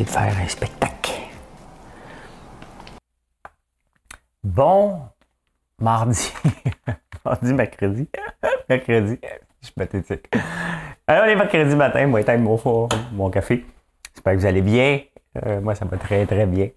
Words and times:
De 0.00 0.08
faire 0.08 0.34
un 0.38 0.48
spectacle. 0.48 1.12
Bon 4.42 5.00
mardi. 5.78 6.32
mardi, 7.24 7.52
mercredi. 7.52 8.08
mercredi. 8.68 9.18
Je 9.60 9.66
suis 9.66 9.74
pathétique. 9.74 10.30
Alors, 11.06 11.26
les 11.26 11.36
mercredis 11.36 11.76
matin, 11.76 12.06
moi, 12.06 12.20
éteindre 12.20 12.42
mon, 12.42 12.88
mon 13.12 13.30
café. 13.30 13.64
J'espère 14.14 14.34
que 14.34 14.38
vous 14.38 14.46
allez 14.46 14.62
bien. 14.62 15.00
Euh, 15.44 15.60
moi, 15.60 15.74
ça 15.74 15.84
va 15.84 15.96
très, 15.96 16.26
très 16.26 16.46
bien. 16.46 16.68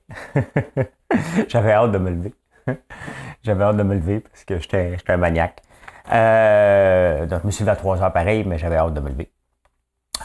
J'avais 1.47 1.71
hâte 1.71 1.91
de 1.91 1.97
me 1.97 2.09
lever. 2.09 2.33
J'avais 3.43 3.63
hâte 3.63 3.77
de 3.77 3.83
me 3.83 3.95
lever 3.95 4.19
parce 4.19 4.43
que 4.43 4.59
j'étais 4.59 4.97
un 5.07 5.17
maniaque. 5.17 5.61
Euh, 6.11 7.25
donc, 7.25 7.41
je 7.41 7.47
me 7.47 7.51
suis 7.51 7.63
levé 7.63 7.71
à 7.71 7.75
3 7.75 8.01
heures 8.01 8.13
pareil, 8.13 8.43
mais 8.45 8.57
j'avais 8.57 8.77
hâte 8.77 8.93
de 8.93 8.99
me 8.99 9.09
lever. 9.09 9.31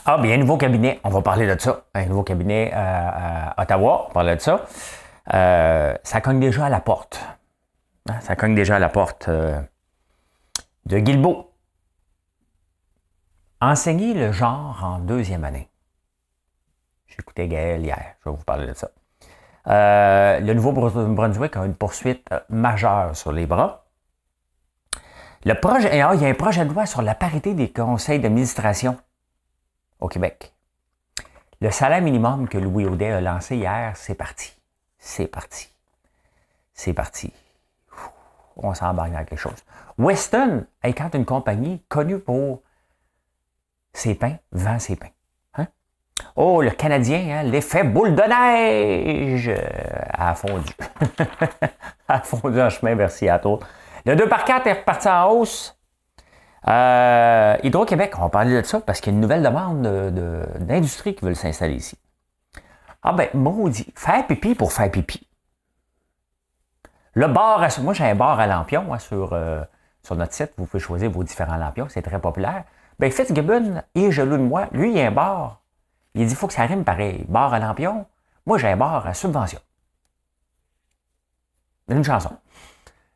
Ah, 0.04 0.18
bien, 0.18 0.34
un 0.34 0.38
nouveau 0.38 0.56
cabinet, 0.56 1.00
on 1.04 1.10
va 1.10 1.22
parler 1.22 1.46
de 1.46 1.60
ça. 1.60 1.84
Un 1.94 2.06
nouveau 2.06 2.22
cabinet 2.22 2.72
euh, 2.74 2.76
à, 2.76 3.62
Ottawa, 3.62 4.04
on 4.04 4.08
va 4.08 4.14
parler 4.14 4.36
de 4.36 4.40
ça. 4.40 4.66
Euh, 5.32 5.94
ça 6.02 6.20
cogne 6.20 6.40
déjà 6.40 6.66
à 6.66 6.68
la 6.68 6.80
porte. 6.80 7.20
Hein, 8.08 8.20
ça 8.20 8.34
cogne 8.34 8.54
déjà 8.54 8.76
à 8.76 8.78
la 8.78 8.88
porte 8.88 9.28
euh, 9.28 9.60
de 10.86 10.98
Guilbeault. 10.98 11.52
Enseigner 13.60 14.14
le 14.14 14.32
genre 14.32 14.80
en 14.82 14.98
deuxième 14.98 15.44
année. 15.44 15.70
J'écoutais 17.06 17.46
Gaël 17.46 17.82
hier, 17.82 18.16
je 18.24 18.30
vais 18.30 18.36
vous 18.36 18.44
parler 18.44 18.66
de 18.66 18.74
ça. 18.74 18.90
le 19.66 20.52
Nouveau-Brunswick 20.52 21.56
a 21.56 21.64
une 21.64 21.74
poursuite 21.74 22.28
majeure 22.48 23.14
sur 23.14 23.30
les 23.30 23.46
bras. 23.46 23.84
Le 25.44 25.54
projet, 25.54 25.90
il 25.92 25.98
y 25.98 26.00
a 26.00 26.10
un 26.10 26.34
projet 26.34 26.64
de 26.64 26.72
loi 26.72 26.86
sur 26.86 27.02
la 27.02 27.14
parité 27.14 27.54
des 27.54 27.70
conseils 27.70 28.18
d'administration 28.18 28.96
au 30.02 30.08
Québec. 30.08 30.52
Le 31.60 31.70
salaire 31.70 32.02
minimum 32.02 32.48
que 32.48 32.58
Louis 32.58 32.84
Audet 32.86 33.12
a 33.12 33.20
lancé 33.20 33.56
hier, 33.56 33.92
c'est 33.96 34.16
parti. 34.16 34.52
C'est 34.98 35.28
parti. 35.28 35.68
C'est 36.74 36.92
parti. 36.92 37.32
On 38.56 38.74
s'embarque 38.74 39.12
dans 39.12 39.24
quelque 39.24 39.36
chose. 39.36 39.64
Weston 39.98 40.66
quand 40.82 41.14
une 41.14 41.24
compagnie 41.24 41.82
connue 41.88 42.18
pour 42.18 42.62
ses 43.92 44.14
pains, 44.14 44.36
vend 44.50 44.78
ses 44.78 44.96
pains. 44.96 45.10
Hein? 45.54 45.68
Oh, 46.34 46.62
le 46.62 46.70
Canadien, 46.70 47.38
hein, 47.38 47.42
l'effet 47.44 47.84
boule 47.84 48.14
de 48.14 48.22
neige 48.22 49.52
a 50.12 50.34
fondu. 50.34 50.72
a 52.08 52.20
fondu 52.20 52.60
en 52.60 52.70
chemin 52.70 52.94
vers 52.94 53.10
Seattle. 53.10 53.58
Le 54.04 54.16
2 54.16 54.28
par 54.28 54.44
4 54.44 54.66
est 54.66 54.72
reparti 54.72 55.08
en 55.08 55.30
hausse. 55.30 55.78
Euh, 56.68 57.56
Hydro-Québec, 57.62 58.14
on 58.18 58.22
va 58.22 58.28
parler 58.28 58.60
de 58.60 58.66
ça 58.66 58.80
parce 58.80 59.00
qu'il 59.00 59.12
y 59.12 59.14
a 59.14 59.16
une 59.16 59.20
nouvelle 59.20 59.42
demande 59.42 59.82
d'industrie 60.60 61.14
qui 61.14 61.24
veulent 61.24 61.36
s'installer 61.36 61.74
ici. 61.74 61.98
Ah 63.02 63.12
ben, 63.12 63.28
maudit, 63.34 63.92
faire 63.96 64.26
pipi 64.26 64.54
pour 64.54 64.72
faire 64.72 64.90
pipi. 64.90 65.26
Le 67.14 67.26
bar, 67.26 67.66
moi 67.80 67.94
j'ai 67.94 68.04
un 68.04 68.14
bar 68.14 68.38
à 68.38 68.46
lampion 68.46 68.94
hein, 68.94 68.98
sur, 68.98 69.32
euh, 69.32 69.62
sur 70.02 70.14
notre 70.14 70.32
site, 70.32 70.52
vous 70.56 70.66
pouvez 70.66 70.80
choisir 70.80 71.10
vos 71.10 71.24
différents 71.24 71.56
lampions, 71.56 71.88
c'est 71.90 72.00
très 72.00 72.20
populaire. 72.20 72.64
Ben 72.98 73.10
Fitzgibbon 73.10 73.82
est 73.94 74.10
jaloux 74.12 74.36
de 74.36 74.42
moi, 74.42 74.68
lui 74.72 74.92
il 74.92 75.00
a 75.00 75.08
un 75.08 75.10
bar. 75.10 75.62
Il 76.14 76.26
dit, 76.26 76.32
il 76.32 76.36
faut 76.36 76.46
que 76.46 76.54
ça 76.54 76.62
rime 76.62 76.84
pareil, 76.84 77.24
bar 77.28 77.52
à 77.52 77.58
lampion. 77.58 78.06
Moi 78.46 78.56
j'ai 78.58 78.68
un 78.68 78.76
bar 78.76 79.06
à 79.06 79.14
subvention. 79.14 79.58
Une 81.88 82.04
chanson. 82.04 82.30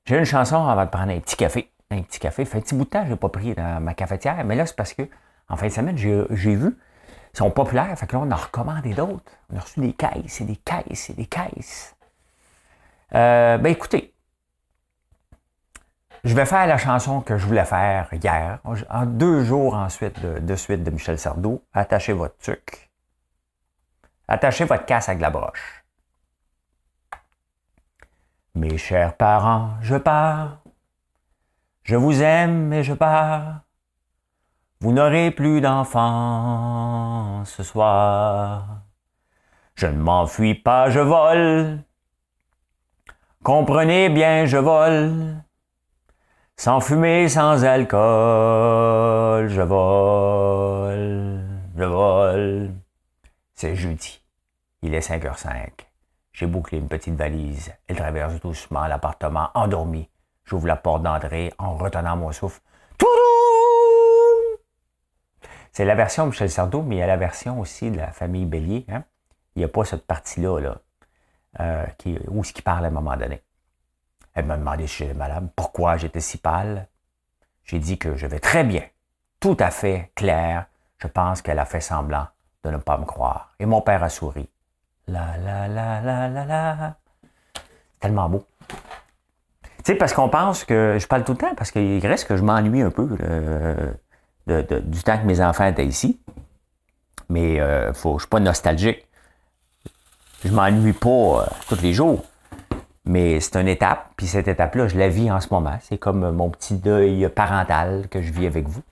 J'ai 0.04 0.18
une 0.18 0.24
chanson 0.24 0.66
avant 0.66 0.84
de 0.84 0.90
prendre 0.90 1.12
un 1.12 1.20
petit 1.20 1.36
café 1.36 1.72
un 1.90 2.02
petit 2.02 2.18
café. 2.18 2.44
Fait 2.44 2.58
un 2.58 2.60
petit 2.60 2.74
bout 2.74 2.84
de 2.84 2.90
temps, 2.90 3.04
je 3.04 3.10
n'ai 3.10 3.16
pas 3.16 3.28
pris 3.28 3.54
dans 3.54 3.80
ma 3.82 3.94
cafetière, 3.94 4.44
mais 4.44 4.56
là, 4.56 4.66
c'est 4.66 4.76
parce 4.76 4.94
que 4.94 5.02
en 5.48 5.56
fin 5.56 5.66
de 5.66 5.72
semaine, 5.72 5.96
j'ai 5.96 6.54
vu, 6.54 6.76
ils 7.34 7.36
sont 7.36 7.50
populaires, 7.50 7.96
fait 7.98 8.06
que 8.06 8.16
là, 8.16 8.22
on 8.24 8.30
a 8.30 8.36
recommandé 8.36 8.94
d'autres. 8.94 9.30
On 9.52 9.56
a 9.56 9.60
reçu 9.60 9.80
des 9.80 9.92
caisses 9.92 10.40
et 10.40 10.44
des 10.44 10.56
caisses 10.56 11.10
et 11.10 11.14
des 11.14 11.26
caisses. 11.26 11.94
Euh, 13.14 13.56
ben 13.58 13.70
écoutez, 13.70 14.12
je 16.24 16.34
vais 16.34 16.46
faire 16.46 16.66
la 16.66 16.76
chanson 16.76 17.20
que 17.20 17.38
je 17.38 17.46
voulais 17.46 17.64
faire 17.64 18.08
hier, 18.12 18.58
en 18.90 19.06
deux 19.06 19.44
jours 19.44 19.74
ensuite 19.74 20.20
de, 20.20 20.56
suite 20.56 20.82
de 20.82 20.90
Michel 20.90 21.18
Sardou. 21.20 21.62
Attachez 21.72 22.12
votre 22.12 22.36
truc. 22.38 22.90
Attachez 24.26 24.64
votre 24.64 24.84
casse 24.86 25.08
avec 25.08 25.20
la 25.20 25.30
broche. 25.30 25.84
Mes 28.56 28.76
chers 28.76 29.16
parents, 29.16 29.74
je 29.82 29.94
pars 29.94 30.58
je 31.86 31.94
vous 31.94 32.20
aime 32.20 32.72
et 32.72 32.82
je 32.82 32.94
pars. 32.94 33.60
Vous 34.80 34.92
n'aurez 34.92 35.30
plus 35.30 35.60
d'enfants 35.60 37.44
ce 37.44 37.62
soir. 37.62 38.80
Je 39.76 39.86
ne 39.86 39.96
m'enfuis 39.96 40.56
pas, 40.56 40.90
je 40.90 40.98
vole. 40.98 41.78
Comprenez 43.44 44.08
bien, 44.08 44.46
je 44.46 44.56
vole. 44.56 45.36
Sans 46.56 46.80
fumer, 46.80 47.28
sans 47.28 47.64
alcool, 47.64 49.48
je 49.48 49.62
vole, 49.62 51.40
je 51.76 51.84
vole. 51.84 52.74
C'est 53.54 53.76
jeudi. 53.76 54.20
Il 54.82 54.92
est 54.92 55.08
5h05. 55.08 55.68
J'ai 56.32 56.46
bouclé 56.46 56.78
une 56.78 56.88
petite 56.88 57.14
valise. 57.14 57.72
Elle 57.86 57.96
traverse 57.96 58.40
doucement 58.40 58.88
l'appartement 58.88 59.50
endormi 59.54 60.08
J'ouvre 60.46 60.68
la 60.68 60.76
porte 60.76 61.02
d'entrée 61.02 61.52
en 61.58 61.76
retenant 61.76 62.16
mon 62.16 62.32
souffle. 62.32 62.60
C'est 65.72 65.84
la 65.84 65.94
version 65.94 66.26
Michel 66.26 66.50
Sardou, 66.50 66.80
mais 66.80 66.96
il 66.96 66.98
y 67.00 67.02
a 67.02 67.06
la 67.06 67.18
version 67.18 67.60
aussi 67.60 67.90
de 67.90 67.98
la 67.98 68.10
famille 68.10 68.46
Bélier. 68.46 68.86
Hein. 68.88 69.04
Il 69.54 69.58
n'y 69.58 69.64
a 69.64 69.68
pas 69.68 69.84
cette 69.84 70.06
partie-là 70.06 70.58
là, 70.58 70.78
euh, 71.60 71.86
où 72.28 72.44
ce 72.44 72.54
qui 72.54 72.62
parle 72.62 72.86
à 72.86 72.88
un 72.88 72.92
moment 72.92 73.14
donné. 73.16 73.42
Elle 74.32 74.46
m'a 74.46 74.56
demandé 74.56 74.86
si 74.86 74.98
j'étais 74.98 75.14
malade, 75.14 75.50
pourquoi 75.54 75.98
j'étais 75.98 76.20
si 76.20 76.38
pâle. 76.38 76.88
J'ai 77.64 77.78
dit 77.78 77.98
que 77.98 78.16
je 78.16 78.26
vais 78.26 78.38
très 78.38 78.64
bien, 78.64 78.84
tout 79.40 79.56
à 79.60 79.70
fait 79.70 80.12
clair. 80.14 80.66
Je 80.98 81.08
pense 81.08 81.42
qu'elle 81.42 81.58
a 81.58 81.66
fait 81.66 81.80
semblant 81.80 82.26
de 82.64 82.70
ne 82.70 82.78
pas 82.78 82.96
me 82.96 83.04
croire. 83.04 83.52
Et 83.58 83.66
mon 83.66 83.82
père 83.82 84.02
a 84.02 84.08
souri. 84.08 84.48
La 85.08 85.36
la 85.36 85.68
la 85.68 86.00
la 86.00 86.28
la 86.28 86.44
la. 86.44 86.96
Tellement 88.00 88.28
beau. 88.28 88.46
Tu 89.86 89.94
parce 89.94 90.12
qu'on 90.12 90.28
pense 90.28 90.64
que 90.64 90.96
je 90.98 91.06
parle 91.06 91.22
tout 91.22 91.30
le 91.30 91.38
temps, 91.38 91.54
parce 91.54 91.70
qu'il 91.70 92.04
reste 92.04 92.26
que 92.26 92.36
je 92.36 92.42
m'ennuie 92.42 92.82
un 92.82 92.90
peu 92.90 93.06
du 94.48 95.02
temps 95.04 95.18
que 95.18 95.24
mes 95.24 95.40
enfants 95.40 95.66
étaient 95.66 95.86
ici. 95.86 96.20
Mais 97.28 97.60
euh, 97.60 97.92
faut, 97.92 98.10
je 98.10 98.14
ne 98.14 98.18
suis 98.20 98.28
pas 98.28 98.40
nostalgique. 98.40 99.06
Je 100.44 100.50
m'ennuie 100.50 100.92
pas 100.92 101.08
euh, 101.08 101.46
tous 101.68 101.80
les 101.82 101.92
jours. 101.92 102.24
Mais 103.04 103.38
c'est 103.38 103.60
une 103.60 103.68
étape, 103.68 104.10
puis 104.16 104.26
cette 104.26 104.48
étape-là, 104.48 104.88
je 104.88 104.98
la 104.98 105.08
vis 105.08 105.30
en 105.30 105.40
ce 105.40 105.54
moment. 105.54 105.78
C'est 105.80 105.98
comme 105.98 106.32
mon 106.32 106.50
petit 106.50 106.74
deuil 106.74 107.28
parental 107.28 108.08
que 108.10 108.20
je 108.20 108.32
vis 108.32 108.46
avec 108.48 108.66
vous. 108.66 108.82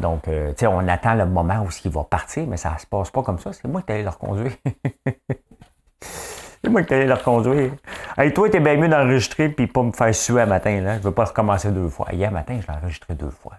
Donc, 0.00 0.26
euh, 0.26 0.48
tu 0.50 0.60
sais, 0.60 0.66
on 0.66 0.88
attend 0.88 1.14
le 1.14 1.26
moment 1.26 1.62
où 1.62 1.68
il 1.84 1.90
va 1.92 2.02
partir, 2.02 2.48
mais 2.48 2.56
ça 2.56 2.72
ne 2.72 2.78
se 2.80 2.86
passe 2.86 3.12
pas 3.12 3.22
comme 3.22 3.38
ça. 3.38 3.52
C'est 3.52 3.68
moi 3.68 3.82
qui 3.82 3.92
allé 3.92 4.02
le 4.02 4.08
reconduire. 4.08 4.54
C'est 6.62 6.68
moi 6.68 6.82
qui 6.82 6.92
allé 6.92 7.06
le 7.06 7.14
reconduire. 7.14 7.72
Hey, 8.18 8.34
toi, 8.34 8.50
t'es 8.50 8.60
bien 8.60 8.76
mieux 8.76 8.88
d'enregistrer 8.88 9.48
puis 9.48 9.66
pas 9.66 9.82
me 9.82 9.92
faire 9.92 10.14
suer 10.14 10.42
à 10.42 10.46
matin. 10.46 10.80
Là. 10.80 10.98
Je 10.98 11.02
veux 11.02 11.12
pas 11.12 11.24
recommencer 11.24 11.70
deux 11.70 11.88
fois. 11.88 12.08
Hier 12.12 12.30
matin, 12.30 12.58
je 12.60 12.66
l'ai 12.66 12.78
enregistré 12.78 13.14
deux 13.14 13.30
fois. 13.30 13.54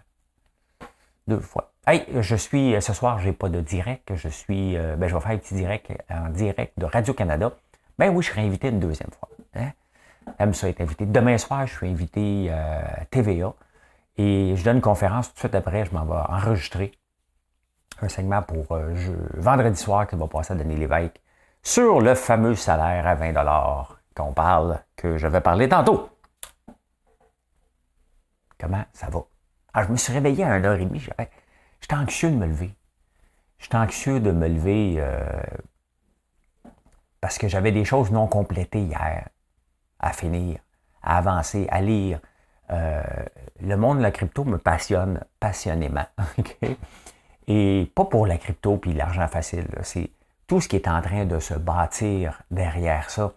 Deux 1.27 1.39
fois. 1.39 1.71
Hey, 1.87 2.05
je 2.19 2.35
suis, 2.35 2.79
ce 2.79 2.93
soir, 2.93 3.19
j'ai 3.19 3.31
pas 3.31 3.49
de 3.49 3.59
direct. 3.59 4.15
Je 4.15 4.29
suis, 4.29 4.77
euh, 4.77 4.95
ben, 4.97 5.07
je 5.07 5.15
vais 5.15 5.21
faire 5.21 5.31
un 5.31 5.37
petit 5.37 5.55
direct 5.55 5.91
en 6.11 6.29
direct 6.29 6.77
de 6.77 6.85
Radio-Canada. 6.85 7.51
Ben 7.97 8.09
oui, 8.09 8.23
je 8.23 8.29
serai 8.29 8.41
invité 8.41 8.69
une 8.69 8.79
deuxième 8.79 9.09
fois. 9.17 9.29
Hein? 9.55 9.71
Ça 10.53 10.69
être 10.69 10.81
invité. 10.81 11.05
Demain 11.07 11.39
soir, 11.39 11.65
je 11.65 11.73
suis 11.73 11.87
invité 11.87 12.47
euh, 12.49 12.81
à 13.01 13.05
TVA 13.05 13.53
et 14.17 14.53
je 14.55 14.63
donne 14.63 14.75
une 14.75 14.81
conférence 14.81 15.29
tout 15.29 15.33
de 15.33 15.39
suite 15.39 15.55
après. 15.55 15.85
Je 15.85 15.93
m'en 15.93 16.05
vais 16.05 16.13
enregistrer 16.29 16.91
un 17.99 18.09
segment 18.09 18.43
pour 18.43 18.71
euh, 18.71 18.93
vendredi 19.33 19.79
soir 19.79 20.07
qui 20.07 20.15
va 20.15 20.27
passer 20.27 20.53
à 20.53 20.55
Denis 20.55 20.75
Lévesque 20.75 21.19
sur 21.63 22.01
le 22.01 22.15
fameux 22.15 22.55
salaire 22.55 23.07
à 23.07 23.15
20 23.15 23.33
qu'on 24.15 24.33
parle, 24.33 24.79
que 24.95 25.17
je 25.17 25.27
vais 25.27 25.41
parler 25.41 25.69
tantôt. 25.69 26.09
Comment 28.59 28.83
ça 28.93 29.09
va? 29.09 29.23
Ah, 29.73 29.83
je 29.83 29.89
me 29.89 29.95
suis 29.95 30.13
réveillé 30.13 30.43
à 30.43 30.59
1h30. 30.59 31.27
J'étais 31.79 31.95
anxieux 31.95 32.29
de 32.29 32.35
me 32.35 32.45
lever. 32.45 32.75
Je 33.57 33.65
suis 33.65 33.75
anxieux 33.75 34.19
de 34.19 34.31
me 34.31 34.47
lever 34.47 34.95
euh, 34.97 35.23
parce 37.21 37.37
que 37.37 37.47
j'avais 37.47 37.71
des 37.71 37.85
choses 37.85 38.11
non 38.11 38.27
complétées 38.27 38.81
hier 38.81 39.29
à 39.99 40.11
finir, 40.11 40.59
à 41.03 41.17
avancer, 41.17 41.67
à 41.69 41.81
lire. 41.81 42.19
Euh, 42.71 43.03
le 43.61 43.75
monde 43.75 43.97
de 43.97 44.03
la 44.03 44.11
crypto 44.11 44.43
me 44.43 44.57
passionne 44.57 45.23
passionnément. 45.39 46.05
Et 47.47 47.91
pas 47.95 48.05
pour 48.05 48.27
la 48.27 48.37
crypto 48.37 48.77
puis 48.77 48.93
l'argent 48.93 49.27
facile. 49.27 49.67
C'est 49.83 50.09
tout 50.51 50.59
ce 50.59 50.67
qui 50.67 50.75
est 50.75 50.89
en 50.89 51.01
train 51.01 51.23
de 51.23 51.39
se 51.39 51.53
bâtir 51.53 52.41
derrière 52.51 53.09
ça, 53.09 53.31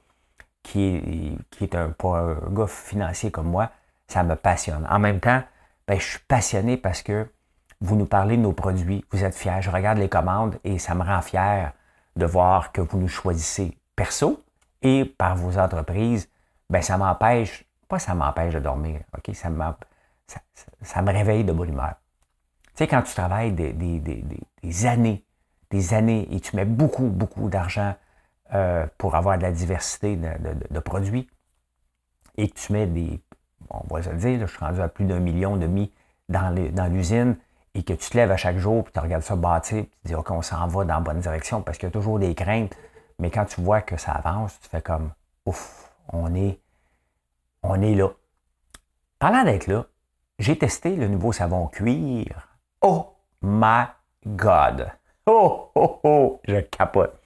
qui 0.64 1.38
qui 1.52 1.62
est 1.62 1.76
un, 1.76 1.94
un 2.02 2.50
gars 2.50 2.66
financier 2.66 3.31
comme 3.31 3.46
moi, 3.46 3.70
ça 4.08 4.25
me 4.25 4.34
passionne. 4.34 4.84
En 4.90 4.99
même 4.99 5.20
temps, 5.20 5.40
ben, 5.87 5.96
je 5.96 6.05
suis 6.05 6.19
passionné 6.26 6.76
parce 6.76 7.02
que 7.02 7.28
vous 7.81 7.94
nous 7.94 8.06
parlez 8.06 8.37
de 8.37 8.43
nos 8.43 8.50
produits, 8.50 9.05
vous 9.12 9.22
êtes 9.22 9.37
fiers. 9.37 9.61
Je 9.62 9.70
regarde 9.70 9.99
les 9.99 10.08
commandes 10.08 10.58
et 10.64 10.81
ça 10.81 10.96
me 10.96 11.05
rend 11.05 11.22
fier 11.22 11.72
de 12.16 12.26
voir 12.26 12.72
que 12.72 12.81
vous 12.81 12.99
nous 12.99 13.06
choisissez 13.06 13.78
perso 13.94 14.43
et 14.82 15.05
par 15.05 15.37
vos 15.37 15.56
entreprises. 15.56 16.28
Ben, 16.69 16.82
ça 16.82 16.99
m'empêche, 16.99 17.64
pas 17.87 18.00
ça 18.00 18.16
m'empêche 18.16 18.55
de 18.55 18.58
dormir, 18.58 19.02
OK? 19.16 19.32
Ça, 19.37 19.50
ça, 20.82 21.00
me 21.00 21.12
réveille 21.12 21.44
de 21.44 21.52
bonne 21.52 21.69
humeur. 21.69 21.94
Tu 22.70 22.70
sais, 22.75 22.88
quand 22.88 23.02
tu 23.02 23.14
travailles 23.14 23.52
des, 23.52 23.72
des, 23.72 24.87
années, 24.87 25.25
des 25.70 25.94
années 25.94 26.28
et 26.31 26.40
tu 26.40 26.56
mets 26.56 26.64
beaucoup, 26.64 27.08
beaucoup 27.08 27.49
d'argent 27.49 27.94
euh, 28.55 28.87
pour 28.99 29.14
avoir 29.14 29.38
de 29.38 29.43
la 29.43 29.52
diversité 29.52 30.16
de, 30.16 30.78
produits 30.78 31.28
et 32.37 32.49
que 32.49 32.55
tu 32.55 32.72
mets 32.72 32.87
des, 32.87 33.22
on 33.70 33.94
va 33.94 34.02
se 34.02 34.11
le 34.11 34.16
dire, 34.16 34.40
je 34.40 34.46
suis 34.46 34.64
rendu 34.64 34.81
à 34.81 34.88
plus 34.88 35.05
d'un 35.05 35.20
million 35.20 35.56
de 35.56 35.66
mis 35.66 35.93
dans 36.28 36.93
l'usine 36.93 37.37
et 37.75 37.82
que 37.82 37.93
tu 37.93 38.11
te 38.11 38.16
lèves 38.16 38.31
à 38.31 38.37
chaque 38.37 38.58
jour, 38.58 38.84
puis 38.84 38.93
tu 38.93 39.00
regardes 39.00 39.22
ça 39.22 39.37
bâtir, 39.37 39.84
puis 39.84 39.99
tu 40.02 40.08
dis, 40.08 40.14
OK, 40.14 40.31
on 40.31 40.43
s'en 40.43 40.66
va 40.69 40.84
dans 40.84 40.94
la 40.94 41.00
bonne 41.00 41.19
direction, 41.19 41.61
parce 41.62 41.76
qu'il 41.76 41.88
y 41.88 41.90
a 41.90 41.93
toujours 41.93 42.19
des 42.19 42.34
craintes, 42.34 42.76
mais 43.19 43.31
quand 43.31 43.44
tu 43.44 43.61
vois 43.61 43.81
que 43.81 43.96
ça 43.96 44.12
avance, 44.12 44.58
tu 44.61 44.69
fais 44.69 44.82
comme, 44.82 45.11
ouf, 45.44 45.90
on 46.12 46.34
est, 46.34 46.61
on 47.62 47.81
est 47.81 47.94
là. 47.94 48.11
Parlant 49.19 49.44
d'être 49.44 49.66
là, 49.66 49.87
j'ai 50.38 50.56
testé 50.56 50.96
le 50.96 51.08
nouveau 51.08 51.32
savon 51.32 51.66
cuir. 51.66 52.49
Oh 52.81 53.16
my 53.43 53.87
God! 54.26 54.93
Oh, 55.26 55.71
oh, 55.75 56.00
oh! 56.05 56.41
Je 56.47 56.61
capote. 56.61 57.19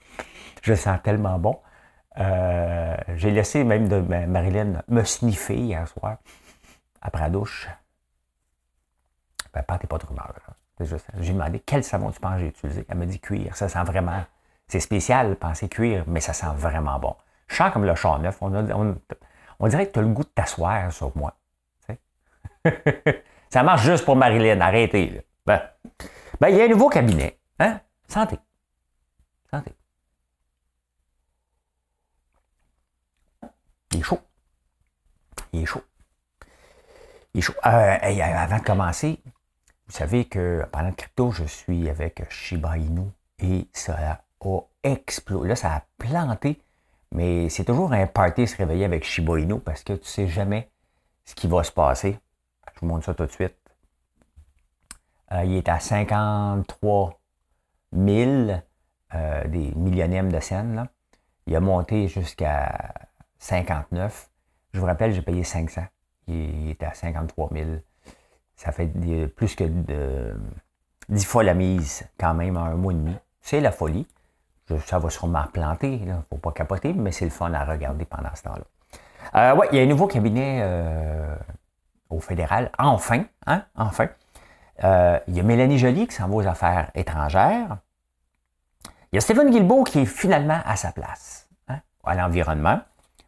Je 0.61 0.73
sens 0.73 0.99
tellement 1.03 1.37
bon. 1.37 1.59
Euh, 2.17 2.95
j'ai 3.15 3.31
laissé 3.31 3.63
même 3.63 3.87
de 3.87 3.99
Marilyn 3.99 4.81
me 4.87 5.03
sniffer 5.03 5.57
hier 5.57 5.87
soir, 5.87 6.17
après 7.01 7.23
la 7.23 7.29
douche. 7.29 7.67
Ben, 9.53 9.63
t'es 9.79 9.87
pas 9.87 9.97
trop 9.97 10.13
mal. 10.13 10.33
J'ai 11.19 11.33
demandé 11.33 11.59
quel 11.59 11.83
savon 11.83 12.11
tu 12.11 12.19
penses 12.19 12.39
j'ai 12.39 12.47
utilisé. 12.47 12.85
Elle 12.87 12.97
m'a 12.97 13.05
dit 13.05 13.19
cuir. 13.19 13.55
Ça 13.55 13.67
sent 13.67 13.83
vraiment. 13.83 14.23
C'est 14.67 14.79
spécial, 14.79 15.35
penser 15.35 15.67
cuir, 15.67 16.03
mais 16.07 16.19
ça 16.21 16.33
sent 16.33 16.53
vraiment 16.55 16.99
bon. 16.99 17.15
Je 17.47 17.55
sens 17.55 17.71
comme 17.73 17.85
le 17.85 17.95
chat 17.95 18.17
neuf. 18.19 18.37
On, 18.41 19.67
dirait 19.67 19.87
que 19.87 19.91
tu 19.91 19.99
as 19.99 20.01
le 20.01 20.09
goût 20.09 20.23
de 20.23 20.29
t'asseoir 20.29 20.91
sur 20.93 21.11
moi. 21.17 21.33
ça 23.49 23.63
marche 23.63 23.83
juste 23.83 24.05
pour 24.05 24.15
Marilyn. 24.15 24.61
Arrêtez. 24.61 25.25
Ben. 25.45 25.61
ben, 26.39 26.49
il 26.49 26.57
y 26.57 26.61
a 26.61 26.65
un 26.65 26.67
nouveau 26.67 26.89
cabinet. 26.89 27.39
Hein? 27.59 27.79
Santé. 28.09 28.39
Santé. 29.51 29.71
Il 33.91 33.99
est 33.99 34.03
chaud. 34.03 34.19
Il 35.53 35.61
est 35.61 35.65
chaut. 35.65 35.83
Il 37.33 37.39
est 37.39 37.41
chaud. 37.41 37.53
Euh, 37.65 37.97
avant 38.33 38.57
de 38.57 38.63
commencer, 38.63 39.21
vous 39.87 39.93
savez 39.93 40.25
que 40.25 40.65
pendant 40.71 40.89
le 40.89 40.95
crypto, 40.95 41.31
je 41.31 41.43
suis 41.43 41.87
avec 41.87 42.31
Shiba 42.31 42.77
Inu 42.77 43.11
et 43.37 43.67
ça 43.73 43.95
a 43.95 44.21
explosé. 44.83 45.47
Là, 45.47 45.55
ça 45.55 45.75
a 45.75 45.83
planté, 45.99 46.59
mais 47.11 47.49
c'est 47.49 47.65
toujours 47.65 47.93
un 47.93 48.07
party 48.07 48.47
se 48.47 48.57
réveiller 48.57 48.85
avec 48.85 49.03
Shiba 49.03 49.39
Inu 49.39 49.59
parce 49.59 49.83
que 49.83 49.93
tu 49.93 50.01
ne 50.01 50.05
sais 50.05 50.27
jamais 50.27 50.71
ce 51.25 51.35
qui 51.35 51.47
va 51.47 51.63
se 51.63 51.71
passer. 51.71 52.19
Je 52.73 52.79
vous 52.79 52.87
montre 52.87 53.05
ça 53.05 53.13
tout 53.13 53.25
de 53.25 53.31
suite. 53.31 53.55
Euh, 55.31 55.43
il 55.43 55.57
est 55.57 55.69
à 55.69 55.79
53 55.79 57.18
000 57.93 58.59
euh, 59.15 59.47
des 59.47 59.71
millionièmes 59.75 60.31
de 60.31 60.39
scènes. 60.39 60.87
Il 61.47 61.55
a 61.55 61.59
monté 61.59 62.07
jusqu'à 62.07 62.93
59. 63.39 64.29
Je 64.73 64.79
vous 64.79 64.85
rappelle, 64.85 65.13
j'ai 65.13 65.21
payé 65.21 65.43
500. 65.43 65.81
Il 66.27 66.69
est 66.69 66.83
à 66.83 66.93
53 66.93 67.49
000 67.53 67.69
ça 68.59 68.73
fait 68.73 68.87
plus 69.27 69.55
que 69.55 69.63
dix 71.07 71.25
fois 71.25 71.43
la 71.43 71.53
mise 71.53 72.05
quand 72.19 72.33
même 72.33 72.57
en 72.57 72.65
un 72.65 72.75
mois 72.75 72.91
et 72.91 72.97
demi. 72.97 73.15
C'est 73.41 73.61
la 73.61 73.71
folie. 73.71 74.05
ça 74.85 74.99
va 74.99 75.09
sûrement 75.09 75.45
planter, 75.53 75.93
il 75.93 76.07
ne 76.07 76.15
faut 76.29 76.37
pas 76.37 76.51
capoter, 76.51 76.91
mais 76.91 77.13
c'est 77.13 77.23
le 77.23 77.31
fun 77.31 77.53
à 77.53 77.63
regarder 77.63 78.03
pendant 78.03 78.35
ce 78.35 78.43
temps-là. 78.43 78.65
Euh, 79.35 79.55
oui, 79.55 79.67
il 79.71 79.77
y 79.77 79.79
a 79.79 79.83
un 79.83 79.87
nouveau 79.87 80.07
cabinet 80.07 80.59
euh, 80.61 81.35
au 82.09 82.19
fédéral, 82.19 82.69
enfin, 82.77 83.23
hein, 83.45 83.63
enfin. 83.75 84.09
Euh, 84.83 85.19
il 85.27 85.35
y 85.35 85.39
a 85.39 85.43
Mélanie 85.43 85.77
Joly 85.77 86.07
qui 86.07 86.15
s'en 86.15 86.27
va 86.27 86.35
aux 86.35 86.47
affaires 86.47 86.91
étrangères. 86.95 87.77
Il 89.11 89.15
y 89.15 89.17
a 89.17 89.21
Stephen 89.21 89.49
Guilbeault 89.49 89.83
qui 89.83 89.99
est 89.99 90.05
finalement 90.05 90.59
à 90.65 90.75
sa 90.75 90.91
place, 90.91 91.47
hein, 91.67 91.79
à 92.05 92.15
l'environnement. 92.15 92.79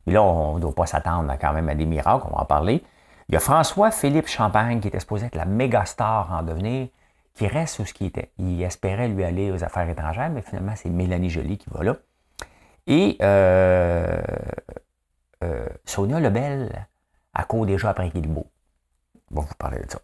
Mais 0.05 0.13
là, 0.13 0.23
on 0.23 0.55
ne 0.55 0.59
doit 0.59 0.75
pas 0.75 0.85
s'attendre 0.85 1.33
quand 1.39 1.53
même 1.53 1.69
à 1.69 1.75
des 1.75 1.85
miracles, 1.85 2.25
on 2.29 2.35
va 2.35 2.41
en 2.41 2.45
parler. 2.45 2.83
Il 3.29 3.33
y 3.33 3.37
a 3.37 3.39
François-Philippe 3.39 4.27
Champagne 4.27 4.79
qui 4.79 4.87
était 4.87 4.99
supposé 4.99 5.27
être 5.27 5.35
la 5.35 5.45
méga 5.45 5.85
star 5.85 6.31
en 6.31 6.43
devenir, 6.43 6.87
qui 7.33 7.47
reste 7.47 7.79
où 7.79 7.85
ce 7.85 7.93
qui 7.93 8.05
était. 8.05 8.31
Il 8.37 8.61
espérait 8.61 9.07
lui 9.07 9.23
aller 9.23 9.51
aux 9.51 9.63
affaires 9.63 9.87
étrangères, 9.89 10.29
mais 10.29 10.41
finalement, 10.41 10.73
c'est 10.75 10.89
Mélanie 10.89 11.29
Joly 11.29 11.57
qui 11.57 11.69
va 11.69 11.83
là. 11.83 11.95
Et 12.87 13.17
euh, 13.21 14.21
euh, 15.43 15.65
Sonia 15.85 16.19
Lebel 16.19 16.87
à 17.33 17.43
court 17.43 17.65
déjà 17.65 17.89
après 17.91 18.09
Guilbeault. 18.09 18.47
On 19.31 19.35
va 19.35 19.41
vous 19.47 19.55
parler 19.55 19.79
de 19.79 19.89
ça. 19.89 19.99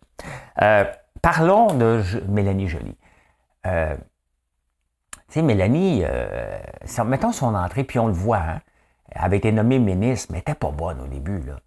Parlons 1.28 1.74
de 1.74 2.04
Mélanie 2.28 2.68
Joly. 2.68 2.96
tu 3.64 3.70
sais, 5.30 5.42
Mélanie, 5.42 6.04
mettons 7.06 7.32
son 7.32 7.56
entrée, 7.56 7.84
puis 7.84 8.00
on 8.00 8.08
le 8.08 8.14
voit, 8.14 8.38
hein, 8.38 8.62
elle 9.12 9.24
avait 9.24 9.38
été 9.38 9.52
nommée 9.52 9.80
ministre, 9.80 10.30
mais 10.32 10.38
elle 10.38 10.42
n'était 10.42 10.56
pas 10.56 10.72
bonne 10.72 11.02
au 11.02 11.08
début. 11.08 11.40
Là 11.42 11.60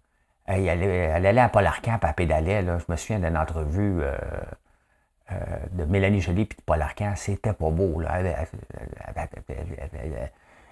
elle, 0.45 1.25
allait, 1.25 1.39
à 1.39 1.49
Paul 1.49 1.65
Arcand, 1.65 1.97
à 2.01 2.13
pédaler. 2.13 2.61
Là. 2.61 2.77
Je 2.79 2.91
me 2.91 2.97
souviens 2.97 3.19
d'une 3.19 3.37
entrevue 3.37 4.01
euh, 4.01 4.15
euh, 5.31 5.35
de 5.71 5.85
Mélanie 5.85 6.21
Joly 6.21 6.41
et 6.41 6.45
de 6.45 6.55
Paul 6.65 6.81
Arcand. 6.81 7.13
C'était 7.15 7.53
pas 7.53 7.69
beau. 7.69 7.99
Là. 7.99 8.21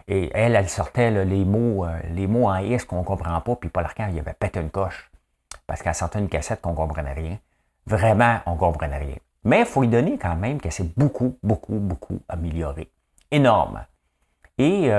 et 0.08 0.31
elle, 0.34 0.56
elle 0.56 0.69
sortait 0.69 1.12
les, 1.26 1.46
mots, 1.46 1.86
euh, 1.86 2.00
les 2.12 2.28
mots 2.28 2.48
en 2.48 2.58
S 2.58 2.86
qu'on 2.86 3.00
ne 3.00 3.06
comprend 3.06 3.40
pas. 3.42 3.56
Puis 3.56 3.69
Paul 3.69 3.86
Arcand, 3.86 4.08
il 4.12 4.19
avait 4.19 4.34
pété 4.34 4.60
une 4.60 4.72
coche. 4.72 5.10
Parce 5.68 5.81
qu'elle 5.81 5.96
sortait 5.96 6.19
une 6.19 6.30
cassette 6.30 6.62
qu'on 6.62 6.72
ne 6.72 6.76
comprenait 6.76 7.14
rien. 7.14 7.38
Vraiment, 7.90 8.40
on 8.46 8.54
ne 8.54 8.58
comprenait 8.58 9.00
rien. 9.00 9.18
Mais 9.44 9.62
il 9.62 9.66
faut 9.66 9.81
lui 9.81 9.88
donner 9.88 10.18
quand 10.18 10.36
même 10.36 10.62
qu'elle 10.62 10.72
s'est 10.72 10.92
beaucoup, 10.96 11.38
beaucoup, 11.42 11.80
beaucoup 11.80 12.22
améliorée. 12.30 12.92
Énorme. 13.31 13.84
Et 14.58 14.92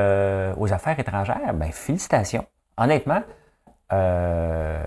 aux 0.57 0.73
affaires 0.73 0.99
étrangères, 0.99 1.55
ben, 1.55 1.71
félicitations. 1.71 2.47
Honnêtement, 2.77 3.23
euh, 3.93 4.83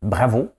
bravo. 0.00 0.52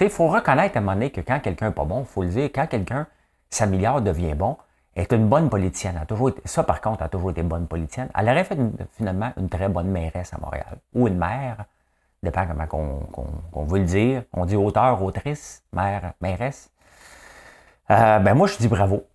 Il 0.00 0.10
faut 0.10 0.28
reconnaître 0.28 0.76
à 0.76 0.78
un 0.78 0.82
moment 0.82 0.94
donné 0.94 1.10
que 1.10 1.20
quand 1.20 1.40
quelqu'un 1.40 1.68
n'est 1.68 1.74
pas 1.74 1.84
bon, 1.84 2.00
il 2.00 2.06
faut 2.06 2.22
le 2.22 2.28
dire, 2.28 2.50
quand 2.54 2.66
quelqu'un 2.66 3.06
s'améliore, 3.50 4.00
devient 4.00 4.34
bon, 4.34 4.56
est 4.94 5.12
une 5.12 5.28
bonne 5.28 5.50
politicienne. 5.50 5.96
A 5.96 6.06
toujours 6.06 6.30
ça, 6.44 6.62
par 6.62 6.80
contre, 6.80 7.02
a 7.02 7.08
toujours 7.08 7.30
été 7.30 7.42
bonne 7.42 7.66
politicienne. 7.66 8.08
Elle 8.14 8.28
aurait 8.28 8.44
fait 8.44 8.58
finalement 8.92 9.32
une 9.36 9.48
très 9.48 9.68
bonne 9.68 9.88
mairesse 9.88 10.32
à 10.32 10.38
Montréal. 10.38 10.78
Ou 10.94 11.08
une 11.08 11.18
mère, 11.18 11.64
dépend 12.22 12.46
comment 12.46 13.08
on, 13.52 13.64
veut 13.64 13.80
le 13.80 13.84
dire. 13.84 14.22
On 14.32 14.44
dit 14.44 14.56
auteur, 14.56 15.02
autrice, 15.02 15.62
mère, 15.72 16.12
mairesse. 16.20 16.70
Euh, 17.90 18.18
ben 18.20 18.34
moi, 18.34 18.46
je 18.46 18.56
dis 18.58 18.68
bravo. 18.68 19.06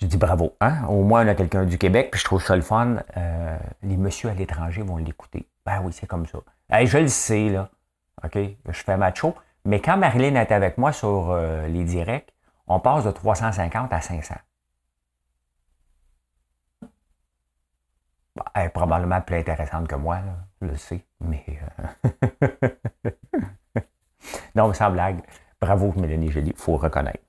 Je 0.00 0.06
dis 0.06 0.16
bravo. 0.16 0.54
Hein? 0.60 0.84
Au 0.88 1.02
moins, 1.02 1.24
on 1.24 1.28
a 1.28 1.34
quelqu'un 1.34 1.64
du 1.64 1.78
Québec, 1.78 2.10
puis 2.10 2.20
je 2.20 2.24
trouve 2.24 2.42
ça 2.42 2.56
le 2.56 2.62
fun. 2.62 2.96
Euh, 3.16 3.56
les 3.82 3.96
messieurs 3.96 4.30
à 4.30 4.34
l'étranger 4.34 4.82
vont 4.82 4.96
l'écouter. 4.96 5.46
Ben 5.64 5.80
oui, 5.82 5.92
c'est 5.92 6.06
comme 6.06 6.26
ça. 6.26 6.38
je 6.70 6.98
le 6.98 7.08
sais, 7.08 7.48
là. 7.48 7.70
OK? 8.24 8.38
Je 8.68 8.82
fais 8.82 8.96
macho. 8.96 9.34
Mais 9.64 9.80
quand 9.80 9.96
Marilyn 9.96 10.34
est 10.34 10.52
avec 10.52 10.78
moi 10.78 10.92
sur 10.92 11.30
euh, 11.30 11.66
les 11.68 11.84
directs, 11.84 12.34
on 12.66 12.80
passe 12.80 13.04
de 13.04 13.10
350 13.10 13.92
à 13.92 14.00
500. 14.00 14.34
Elle 18.54 18.66
est 18.66 18.68
probablement 18.70 19.20
plus 19.20 19.36
intéressante 19.36 19.88
que 19.88 19.94
moi, 19.94 20.18
je 20.60 20.66
le 20.66 20.76
sais. 20.76 21.04
Mais. 21.20 21.44
Euh, 22.04 22.68
non, 24.54 24.68
mais 24.68 24.74
sans 24.74 24.90
blague. 24.90 25.20
Bravo, 25.60 25.92
Mélanie 25.96 26.30
Jolie, 26.30 26.50
il 26.50 26.56
faut 26.56 26.76
reconnaître. 26.76 27.20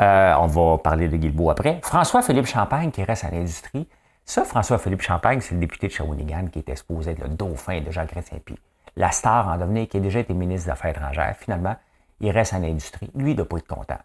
Euh, 0.00 0.34
on 0.38 0.46
va 0.46 0.78
parler 0.78 1.08
de 1.08 1.16
Guilbeault 1.16 1.50
après. 1.50 1.80
François-Philippe 1.82 2.46
Champagne, 2.46 2.90
qui 2.90 3.02
reste 3.04 3.24
à 3.24 3.30
l'industrie. 3.30 3.88
Ça, 4.24 4.44
François-Philippe 4.44 5.02
Champagne, 5.02 5.40
c'est 5.40 5.54
le 5.54 5.60
député 5.60 5.88
de 5.88 5.92
Shawinigan 5.92 6.46
qui 6.46 6.60
était 6.60 6.76
supposé 6.76 7.12
être 7.12 7.22
le 7.22 7.28
dauphin 7.28 7.80
de 7.80 7.90
Jean-Chrétien 7.90 8.38
Puis 8.44 8.58
la 8.96 9.10
star 9.10 9.48
en 9.48 9.58
devenir, 9.58 9.88
qui 9.88 9.98
a 9.98 10.00
déjà 10.00 10.20
été 10.20 10.32
ministre 10.34 10.66
des 10.66 10.70
Affaires 10.70 10.90
étrangères. 10.90 11.36
Finalement, 11.38 11.76
il 12.20 12.30
reste 12.30 12.54
à 12.54 12.58
l'industrie. 12.58 13.10
Lui, 13.14 13.32
il 13.32 13.34
ne 13.34 13.38
doit 13.38 13.48
pas 13.48 13.58
être 13.58 13.66
content. 13.66 13.98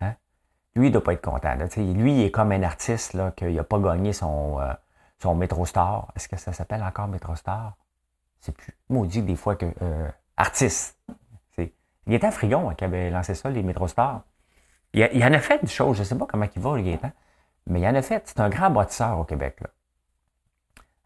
Hein? 0.00 0.14
Lui, 0.74 0.86
il 0.86 0.90
ne 0.90 0.94
doit 0.94 1.04
pas 1.04 1.12
être 1.12 1.22
content. 1.22 1.54
lui, 1.76 2.20
il 2.20 2.24
est 2.24 2.30
comme 2.30 2.52
un 2.52 2.62
artiste 2.62 3.14
là, 3.14 3.32
qu'il 3.36 3.54
n'a 3.54 3.64
pas 3.64 3.78
gagné 3.78 4.12
son, 4.12 4.60
euh, 4.60 4.72
son 5.22 5.34
Metro 5.34 5.64
Star. 5.66 6.08
Est-ce 6.16 6.28
que 6.28 6.36
ça 6.36 6.52
s'appelle 6.52 6.82
encore 6.82 7.08
Metro 7.08 7.34
Star? 7.36 7.76
C'est 8.40 8.54
plus 8.54 8.76
maudit 8.88 9.22
des 9.22 9.36
fois 9.36 9.56
que. 9.56 9.66
Euh, 9.82 10.08
artiste. 10.36 10.98
Était 12.08 12.26
à 12.26 12.32
Frigon 12.32 12.68
hein, 12.68 12.74
qui 12.74 12.84
avait 12.84 13.10
lancé 13.10 13.32
ça, 13.36 13.48
les 13.48 13.62
Metro 13.62 13.86
Stars. 13.86 14.22
Il, 14.92 15.08
il, 15.12 15.24
en 15.24 15.32
a 15.32 15.38
fait 15.38 15.62
des 15.62 15.70
choses, 15.70 15.96
je 15.96 16.02
ne 16.02 16.04
sais 16.04 16.18
pas 16.18 16.26
comment 16.26 16.48
il 16.52 16.60
va, 16.60 16.76
le 16.76 16.82
Gaétan, 16.82 17.12
mais 17.68 17.80
il 17.80 17.86
en 17.86 17.94
a 17.94 18.02
fait. 18.02 18.24
C'est 18.26 18.40
un 18.40 18.48
grand 18.48 18.70
bâtisseur 18.70 19.20
au 19.20 19.24
Québec. 19.24 19.60
Là. 19.60 19.68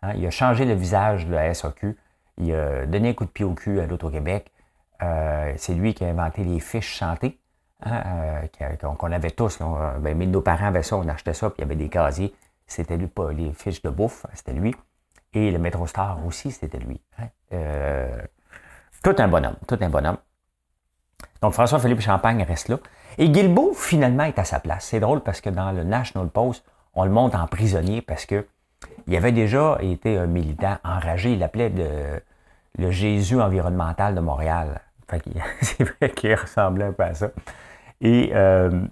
Hein, 0.02 0.12
il 0.16 0.26
a 0.26 0.30
changé 0.30 0.64
le 0.64 0.72
visage 0.72 1.26
de 1.26 1.34
la 1.34 1.52
SAQ. 1.52 1.98
Il 2.38 2.54
a 2.54 2.86
donné 2.86 3.10
un 3.10 3.12
coup 3.12 3.26
de 3.26 3.30
pied 3.30 3.44
au 3.44 3.52
cul 3.52 3.78
à 3.80 3.86
l'Auto-Québec. 3.86 4.50
Euh, 5.02 5.52
c'est 5.58 5.74
lui 5.74 5.92
qui 5.92 6.02
a 6.02 6.08
inventé 6.08 6.44
les 6.44 6.60
fiches 6.60 6.96
chantées. 6.96 7.38
Hein, 7.82 8.02
euh, 8.62 8.76
qu'on 8.76 9.12
avait 9.12 9.32
tous. 9.32 9.58
Ben, 10.00 10.16
mais 10.16 10.24
nos 10.24 10.40
parents 10.40 10.68
avaient 10.68 10.82
ça, 10.82 10.96
on 10.96 11.06
achetait 11.08 11.34
ça, 11.34 11.50
puis 11.50 11.58
il 11.58 11.60
y 11.60 11.64
avait 11.64 11.76
des 11.76 11.90
casiers. 11.90 12.34
C'était 12.66 12.96
lui, 12.96 13.06
pas 13.06 13.32
les 13.32 13.52
fiches 13.52 13.82
de 13.82 13.90
bouffe, 13.90 14.26
c'était 14.34 14.52
lui. 14.52 14.74
Et 15.32 15.50
le 15.50 15.58
Metro 15.58 15.86
Star 15.86 16.24
aussi, 16.26 16.50
c'était 16.50 16.78
lui. 16.78 17.00
Hein. 17.18 17.26
Euh, 17.52 18.22
tout 19.02 19.14
un 19.18 19.28
bonhomme, 19.28 19.56
tout 19.68 19.78
un 19.80 19.88
bonhomme. 19.88 20.18
Donc 21.42 21.52
François-Philippe 21.52 22.00
Champagne 22.00 22.42
reste 22.42 22.68
là. 22.68 22.78
Et 23.18 23.28
Guilbeault, 23.28 23.74
finalement, 23.74 24.24
est 24.24 24.38
à 24.38 24.44
sa 24.44 24.60
place. 24.60 24.86
C'est 24.86 25.00
drôle 25.00 25.20
parce 25.20 25.40
que 25.40 25.50
dans 25.50 25.72
le 25.72 25.84
National 25.84 26.28
Post, 26.28 26.64
on 26.94 27.04
le 27.04 27.10
monte 27.10 27.34
en 27.34 27.46
prisonnier 27.46 28.02
parce 28.02 28.26
que 28.26 28.46
il 29.06 29.16
avait 29.16 29.32
déjà 29.32 29.78
été 29.80 30.18
un 30.18 30.26
militant 30.26 30.78
enragé. 30.84 31.32
Il 31.32 31.38
l'appelait 31.38 31.72
le 32.78 32.90
Jésus 32.90 33.40
environnemental 33.40 34.14
de 34.14 34.20
Montréal. 34.20 34.80
c'est 35.60 35.84
vrai 35.84 36.10
qu'il 36.10 36.34
ressemblait 36.34 36.86
un 36.86 36.92
peu 36.92 37.04
à 37.04 37.14
ça. 37.14 37.30
Et 38.00 38.30
euh, 38.34 38.82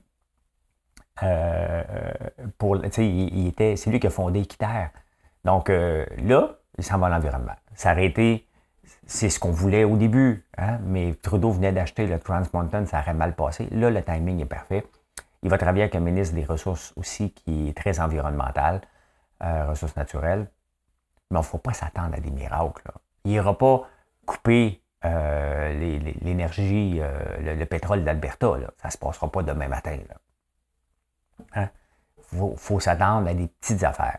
euh, 1.23 1.83
pour, 2.59 2.77
il, 2.77 3.47
était, 3.47 3.77
c'est 3.77 3.91
lui 3.91 4.01
qui 4.01 4.07
a 4.07 4.11
fondé 4.11 4.41
Équiterre. 4.41 4.91
Donc 5.45 5.71
euh, 5.71 6.05
là, 6.19 6.57
il 6.79 6.85
s'en 6.85 6.99
va 6.99 7.07
à 7.07 7.11
l'environnement. 7.11 7.55
S'arrêter, 7.75 8.47
c'est 9.07 9.31
ce 9.31 9.39
qu'on 9.39 9.53
voulait 9.53 9.85
au 9.85 9.97
début, 9.97 10.45
hein, 10.57 10.79
mais 10.83 11.15
Trudeau 11.23 11.51
venait 11.51 11.73
d'acheter 11.73 12.07
le 12.07 12.19
Trans 12.19 12.43
Mountain, 12.53 12.87
ça 12.87 13.01
aurait 13.01 13.15
mal 13.15 13.35
passé. 13.35 13.69
Là, 13.71 13.91
le 13.91 14.03
timing 14.03 14.41
est 14.41 14.47
parfait. 14.47 14.87
Il 15.43 15.51
va 15.51 15.59
travailler 15.59 15.85
avec 15.85 15.95
un 15.95 16.01
ministre 16.01 16.35
des 16.35 16.45
Ressources 16.45 16.93
aussi 16.97 17.33
qui 17.33 17.69
est 17.69 17.77
très 17.77 18.01
environnemental, 18.01 18.81
ressources 19.41 19.95
naturelles. 19.95 20.49
Mais 21.31 21.37
il 21.37 21.41
ne 21.41 21.45
faut 21.45 21.59
pas 21.59 21.75
s'attendre 21.75 22.15
à 22.15 22.21
des 22.21 22.31
miracles. 22.31 22.91
Il 23.25 23.33
n'ira 23.33 23.57
pas 23.59 23.87
couper 24.25 24.81
euh, 25.05 26.13
l'énergie, 26.23 26.99
euh, 26.99 27.55
le, 27.57 27.65
pétrole 27.67 28.05
d'Alberta. 28.05 28.55
Ça 28.81 28.89
ne 28.89 28.93
se 28.93 28.99
passera 28.99 29.31
pas 29.31 29.43
demain 29.43 29.69
matin. 29.69 29.99
Il 31.57 31.61
hein? 31.61 31.71
faut, 32.57 32.81
s'attendre 32.81 33.29
à 33.29 33.35
des 33.35 33.47
petites 33.47 33.83
affaires. 33.85 34.19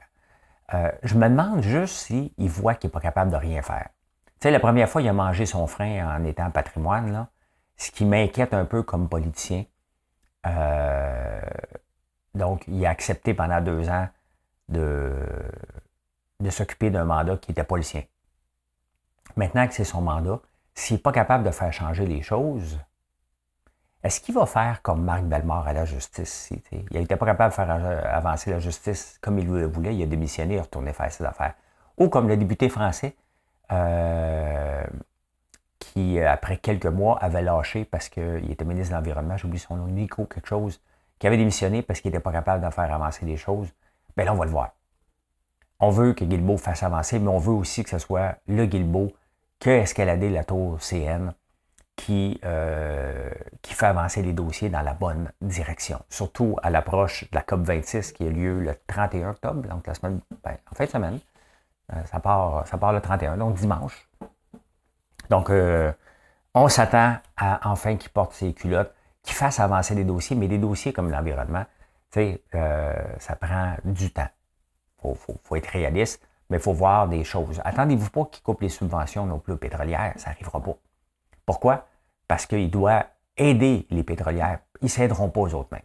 Euh, 0.74 0.92
je 1.04 1.16
me 1.16 1.30
demande 1.30 1.62
juste 1.62 1.96
s'il 1.96 2.32
voit 2.50 2.76
qu'il 2.76 2.90
n'est 2.90 2.94
pas 2.94 3.00
capable 3.00 3.32
de 3.32 3.36
rien 3.36 3.62
faire. 3.62 3.90
Tu 4.26 4.48
sais, 4.48 4.52
la 4.52 4.60
première 4.60 4.90
fois, 4.90 5.02
il 5.02 5.08
a 5.08 5.14
mangé 5.14 5.46
son 5.46 5.68
frein 5.68 6.18
en 6.18 6.24
étant 6.24 6.50
patrimoine, 6.52 7.12
là, 7.12 7.28
ce 7.78 7.92
qui 7.92 8.06
m'inquiète 8.06 8.54
un 8.54 8.66
peu 8.66 8.84
comme 8.84 9.08
politicien. 9.10 9.66
donc, 12.34 12.64
il 12.68 12.86
a 12.86 12.90
accepté 12.90 13.34
pendant 13.34 13.62
deux 13.62 13.90
ans 13.90 14.08
de, 14.70 15.14
de 16.40 16.50
s'occuper 16.50 16.90
d'un 16.90 17.06
mandat 17.06 17.38
qui 17.38 17.52
n'était 17.52 17.64
pas 17.64 17.78
le 17.78 17.84
sien. 17.84 18.04
Maintenant 19.36 19.68
que 19.68 19.74
c'est 19.74 19.84
son 19.84 20.02
mandat, 20.02 20.40
s'il 20.74 20.98
n'est 20.98 21.02
pas 21.02 21.12
capable 21.12 21.44
de 21.44 21.52
faire 21.52 21.72
changer 21.72 22.06
les 22.06 22.22
choses, 22.22 22.80
est-ce 24.06 24.22
qu'il 24.22 24.36
va 24.36 24.46
faire 24.46 24.84
comme 24.84 25.04
Marc 25.04 25.24
Bellemare 25.24 25.68
à 25.68 25.74
la 25.74 25.84
justice? 25.84 26.52
il 26.72 27.00
n'était 27.00 27.16
pas 27.16 27.26
capable 27.26 27.50
de 27.50 27.56
faire 27.56 27.72
avancer 28.14 28.52
la 28.52 28.60
justice 28.60 29.18
comme 29.20 29.40
il 29.40 29.48
le 29.48 29.66
voulait, 29.66 29.96
il 29.96 30.04
a 30.04 30.06
démissionné, 30.06 30.54
il 30.54 30.58
est 30.58 30.62
retourné 30.62 30.94
faire 30.94 31.12
ses 31.12 31.26
affaires. 31.26 31.56
Ou 31.98 32.08
comme 32.08 32.28
le 32.28 32.38
député 32.38 32.70
français, 32.70 33.16
euh, 33.72 34.84
qui, 35.80 36.20
après 36.20 36.58
quelques 36.58 36.86
mois, 36.86 37.18
avait 37.18 37.42
lâché 37.42 37.84
parce 37.84 38.10
qu'il 38.10 38.52
était 38.52 38.64
ministre 38.64 38.92
de 38.92 38.98
l'Environnement, 39.00 39.38
j'oublie 39.38 39.58
son 39.58 39.76
nom, 39.76 39.88
Nico, 39.88 40.26
quelque 40.26 40.48
chose, 40.48 40.80
qui 41.18 41.26
avait 41.26 41.38
démissionné 41.38 41.82
parce 41.82 42.00
qu'il 42.00 42.12
n'était 42.12 42.22
pas 42.22 42.32
capable 42.32 42.64
de 42.64 42.70
faire 42.70 42.94
avancer 42.94 43.26
les 43.26 43.38
choses. 43.38 43.70
Bien 44.16 44.26
là, 44.28 44.34
on 44.34 44.38
va 44.38 44.46
le 44.46 44.52
voir. 44.52 44.76
On 45.80 45.90
veut 45.90 46.14
que 46.14 46.24
Guilbeault 46.26 46.58
fasse 46.58 46.84
avancer, 46.84 47.18
mais 47.18 47.30
on 47.30 47.40
veut 47.40 47.54
aussi 47.54 47.84
que 47.84 47.90
ce 47.90 47.98
soit 47.98 48.36
le 48.48 48.68
Guilbeault 48.68 49.14
que 49.60 49.72
escalader 49.72 50.30
la 50.30 50.44
tour 50.44 50.78
CN 50.80 51.34
qui, 51.96 52.40
euh, 52.44 53.30
qui 53.62 53.74
fait 53.74 53.86
avancer 53.86 54.22
les 54.22 54.34
dossiers 54.34 54.70
dans 54.70 54.82
la 54.82 54.94
bonne 54.94 55.32
direction. 55.42 56.02
Surtout 56.10 56.58
à 56.62 56.70
l'approche 56.70 57.30
de 57.32 57.36
la 57.36 57.42
COP26 57.42 58.14
qui 58.14 58.28
a 58.28 58.30
lieu 58.30 58.60
le 58.60 58.76
31 58.88 59.30
octobre, 59.32 59.68
donc 59.68 59.88
la 59.88 59.94
semaine, 59.94 60.20
ben, 60.44 60.58
en 60.72 60.76
fin 60.76 60.86
de 60.86 60.90
semaine. 60.90 61.20
Euh, 61.94 62.04
ça, 62.06 62.20
part, 62.20 62.68
ça 62.68 62.78
part 62.78 62.94
le 62.94 63.02
31, 63.02 63.38
donc 63.38 63.56
dimanche. 63.56 64.10
Donc, 65.30 65.50
euh, 65.50 65.92
on 66.54 66.68
s'attend 66.68 67.18
à 67.38 67.72
enfin 67.72 67.96
qu'il 67.96 68.12
porte 68.12 68.34
ses 68.34 68.54
culottes, 68.54 68.94
qu'il 69.24 69.36
fasse 69.36 69.60
avancer 69.60 69.96
les 69.96 70.04
dossiers, 70.04 70.36
mais 70.36 70.48
des 70.48 70.58
dossiers 70.58 70.94
comme 70.94 71.12
l'environnement, 71.12 71.66
tu 72.12 72.20
sais, 72.20 72.44
ça 73.20 73.36
prend 73.36 73.76
du 73.84 74.12
temps. 74.12 74.30
Il 75.04 75.16
faut 75.44 75.56
être 75.56 75.68
réaliste 75.68 76.26
mais 76.50 76.58
il 76.58 76.64
faut 76.64 76.74
voir 76.74 77.08
des 77.08 77.24
choses. 77.24 77.62
Attendez-vous 77.64 78.10
pas 78.10 78.26
qu'il 78.26 78.44
coupe 78.44 78.62
les 78.62 78.70
subventions 78.70 79.26
non 79.26 79.40
plus 79.40 79.58
pétrolières, 79.58 80.14
ça 80.18 80.30
n'arrivera 80.30 80.62
pas. 80.62 80.76
Pourquoi? 81.46 81.88
Parce 82.28 82.46
qu'il 82.46 82.70
doit 82.72 83.06
aider 83.38 83.86
les 83.90 84.04
pétrolières. 84.04 84.60
Ils 84.82 84.86
ne 84.86 84.90
s'aideront 84.90 85.30
pas 85.30 85.42
aux 85.42 85.54
autres 85.54 85.70
mêmes. 85.72 85.82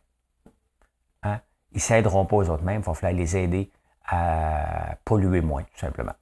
Hein? 1.22 1.40
Ils 1.72 1.76
ne 1.76 1.80
s'aideront 1.80 2.24
pas 2.24 2.36
aux 2.36 2.48
autres 2.48 2.62
mêmes, 2.62 2.80
il 2.80 2.84
va 2.84 2.94
falloir 2.94 3.18
les 3.18 3.36
aider 3.36 3.70
à 4.06 4.96
polluer 5.04 5.40
moins, 5.40 5.62
tout 5.62 5.78
simplement. 5.78 6.14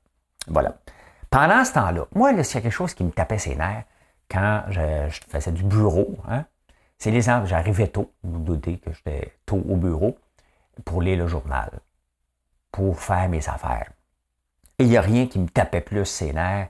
Voilà. 0.46 0.76
Pendant 1.30 1.64
ce 1.64 1.72
temps-là, 1.74 2.06
moi, 2.14 2.42
s'il 2.42 2.56
y 2.56 2.58
a 2.58 2.62
quelque 2.62 2.72
chose 2.72 2.94
qui 2.94 3.04
me 3.04 3.10
tapait 3.10 3.38
ses 3.38 3.54
nerfs 3.54 3.84
quand 4.30 4.64
je, 4.68 5.08
faisais 5.28 5.52
du 5.52 5.62
bureau, 5.62 6.16
hein, 6.28 6.44
c'est 6.98 7.10
les 7.10 7.22
j'arrivais 7.22 7.88
tôt, 7.88 8.12
vous, 8.22 8.32
vous 8.32 8.38
doutez 8.40 8.78
que 8.78 8.92
j'étais 8.92 9.34
tôt 9.46 9.62
au 9.68 9.76
bureau 9.76 10.18
pour 10.84 11.02
lire 11.02 11.18
le 11.18 11.26
journal, 11.26 11.70
pour 12.72 12.98
faire 12.98 13.28
mes 13.28 13.46
affaires. 13.48 13.90
Et 14.78 14.84
il 14.84 14.90
n'y 14.90 14.96
a 14.96 15.02
rien 15.02 15.26
qui 15.26 15.38
me 15.38 15.48
tapait 15.48 15.80
plus 15.80 16.04
ses 16.06 16.32
nerfs 16.32 16.68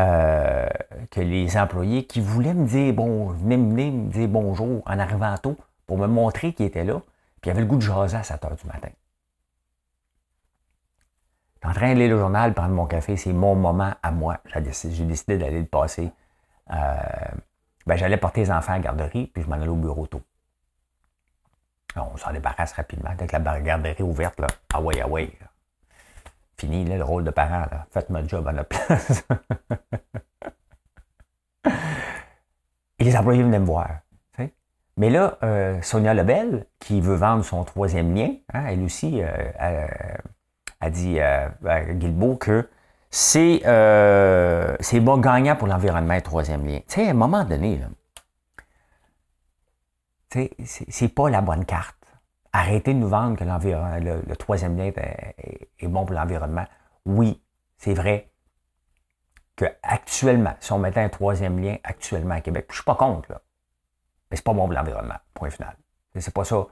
euh, 0.00 0.66
que 1.10 1.20
les 1.20 1.56
employés 1.56 2.06
qui 2.06 2.20
voulaient 2.20 2.54
me 2.54 2.66
dire 2.66 2.94
bon, 2.94 3.28
venaient 3.28 3.58
me 3.58 4.10
dire 4.10 4.28
bonjour 4.28 4.82
en 4.86 4.98
arrivant 4.98 5.36
tôt 5.36 5.56
pour 5.86 5.98
me 5.98 6.06
montrer 6.06 6.54
qu'ils 6.54 6.66
étaient 6.66 6.84
là, 6.84 7.00
puis 7.40 7.48
ils 7.48 7.50
avaient 7.50 7.60
le 7.60 7.66
goût 7.66 7.76
de 7.76 7.82
jaser 7.82 8.16
à 8.16 8.22
7 8.22 8.44
heures 8.44 8.56
du 8.56 8.66
matin. 8.66 8.88
Je 11.62 11.68
en 11.68 11.72
train 11.72 11.94
de 11.94 11.98
lire 11.98 12.10
le 12.10 12.18
journal, 12.18 12.54
prendre 12.54 12.74
mon 12.74 12.86
café, 12.86 13.16
c'est 13.16 13.32
mon 13.32 13.54
moment 13.54 13.92
à 14.02 14.10
moi. 14.10 14.38
J'ai 14.46 15.04
décidé, 15.04 15.38
d'aller 15.38 15.60
le 15.60 15.66
passer. 15.66 16.10
Euh, 16.72 16.74
ben, 17.86 17.96
j'allais 17.96 18.16
porter 18.16 18.40
les 18.40 18.50
enfants 18.50 18.72
à 18.72 18.76
la 18.76 18.82
garderie, 18.82 19.26
puis 19.28 19.44
je 19.44 19.48
m'en 19.48 19.56
allais 19.56 19.68
au 19.68 19.76
bureau 19.76 20.06
tôt. 20.06 20.22
On 21.94 22.16
s'en 22.16 22.32
débarrasse 22.32 22.72
rapidement. 22.72 23.10
Avec 23.10 23.30
la 23.30 23.60
garderie 23.60 24.02
ouverte, 24.02 24.40
là, 24.40 24.48
ah 24.72 24.80
ouais, 24.80 25.00
ah 25.02 25.08
fini 26.62 26.84
le 26.84 27.02
rôle 27.02 27.24
de 27.24 27.30
parent. 27.30 27.64
Faites 27.90 28.08
mon 28.08 28.26
job 28.28 28.46
à 28.46 28.52
la 28.52 28.62
place. 28.62 29.24
Et 32.98 33.04
les 33.04 33.16
employés 33.16 33.42
venaient 33.42 33.58
me 33.58 33.66
voir. 33.66 33.88
Mais 34.98 35.08
là, 35.08 35.38
euh, 35.42 35.80
Sonia 35.80 36.12
Lebel, 36.12 36.66
qui 36.78 37.00
veut 37.00 37.14
vendre 37.14 37.42
son 37.44 37.64
troisième 37.64 38.14
lien, 38.14 38.34
hein, 38.52 38.66
elle 38.68 38.82
aussi 38.82 39.22
euh, 39.22 39.86
a 40.80 40.90
dit 40.90 41.18
à 41.18 41.50
Guilbeault 41.92 42.36
que 42.36 42.68
c'est 43.10 43.62
euh, 43.64 44.76
bon 45.00 45.16
gagnant 45.16 45.56
pour 45.56 45.66
l'environnement, 45.66 46.14
le 46.14 46.20
troisième 46.20 46.66
lien. 46.66 46.80
Tu 46.86 47.00
sais, 47.00 47.06
à 47.06 47.10
un 47.10 47.14
moment 47.14 47.42
donné, 47.44 47.80
c'est 50.28 51.08
pas 51.08 51.30
la 51.30 51.40
bonne 51.40 51.64
carte 51.64 51.96
arrêtez 52.52 52.94
de 52.94 52.98
nous 52.98 53.08
vendre 53.08 53.36
que 53.36 53.44
le, 53.44 54.36
troisième 54.36 54.76
lien 54.76 54.86
est, 54.86 55.88
bon 55.88 56.04
pour 56.04 56.14
l'environnement. 56.14 56.66
Oui, 57.06 57.42
c'est 57.78 57.94
vrai 57.94 58.30
que 59.56 59.64
actuellement, 59.82 60.54
si 60.60 60.72
on 60.72 60.78
mettait 60.78 61.00
un 61.00 61.08
troisième 61.08 61.58
lien 61.58 61.76
actuellement 61.84 62.34
à 62.34 62.40
Québec, 62.40 62.66
je 62.68 62.72
ne 62.72 62.76
suis 62.76 62.84
pas 62.84 62.94
contre, 62.94 63.32
là, 63.32 63.40
mais 64.30 64.36
c'est 64.36 64.44
pas 64.44 64.54
bon 64.54 64.64
pour 64.66 64.72
l'environnement, 64.72 65.16
point 65.34 65.50
final. 65.50 65.76
C'est 66.18 66.34
pas 66.34 66.44
ça 66.44 66.66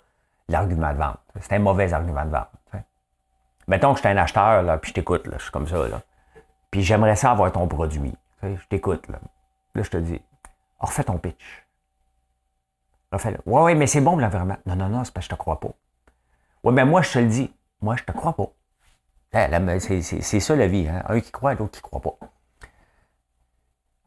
l'argument 0.49 0.93
de 0.93 0.99
vente. 0.99 1.19
C'est 1.41 1.55
un 1.55 1.59
mauvais 1.59 1.93
argument 1.93 2.25
de 2.25 2.31
vente. 2.31 2.49
Mettons 3.69 3.93
que 3.93 3.99
je 3.99 4.01
suis 4.01 4.09
un 4.09 4.17
acheteur, 4.17 4.63
là, 4.63 4.79
puis 4.79 4.89
je 4.89 4.95
t'écoute, 4.95 5.29
je 5.33 5.43
suis 5.43 5.53
comme 5.53 5.69
ça, 5.69 5.87
là. 5.89 6.03
Puis 6.71 6.83
j'aimerais 6.83 7.17
ça 7.17 7.31
avoir 7.31 7.53
ton 7.53 7.69
produit. 7.69 8.15
Je 8.43 8.67
t'écoute, 8.69 9.07
là. 9.09 9.19
Là, 9.75 9.83
je 9.83 9.91
te 9.91 9.97
dis, 9.97 10.21
refais 10.79 11.05
ton 11.05 11.19
pitch. 11.19 11.65
Refais-le. 13.13 13.39
Ouais, 13.47 13.63
ouais, 13.63 13.75
mais 13.75 13.87
c'est 13.87 14.01
bon 14.01 14.17
l'environnement. 14.17 14.59
Non, 14.67 14.77
non, 14.77 14.89
non, 14.89 15.05
c'est 15.05 15.13
parce 15.13 15.27
que 15.27 15.33
je 15.33 15.37
te 15.37 15.41
crois 15.41 15.61
pas. 15.61 15.73
Ouais, 16.63 16.73
mais 16.73 16.85
moi, 16.85 17.03
je 17.03 17.13
te 17.13 17.19
le 17.19 17.27
dis. 17.27 17.53
Moi, 17.81 17.97
je 17.97 18.05
te 18.05 18.13
crois 18.13 18.35
pas. 18.35 18.53
C'est 19.33 20.41
ça 20.41 20.57
la 20.57 20.67
vie. 20.67 20.89
Hein? 20.89 21.03
Un 21.09 21.21
qui 21.21 21.31
croit, 21.31 21.55
l'autre 21.55 21.73
qui 21.73 21.81
croit 21.81 22.01
pas. 22.01 22.17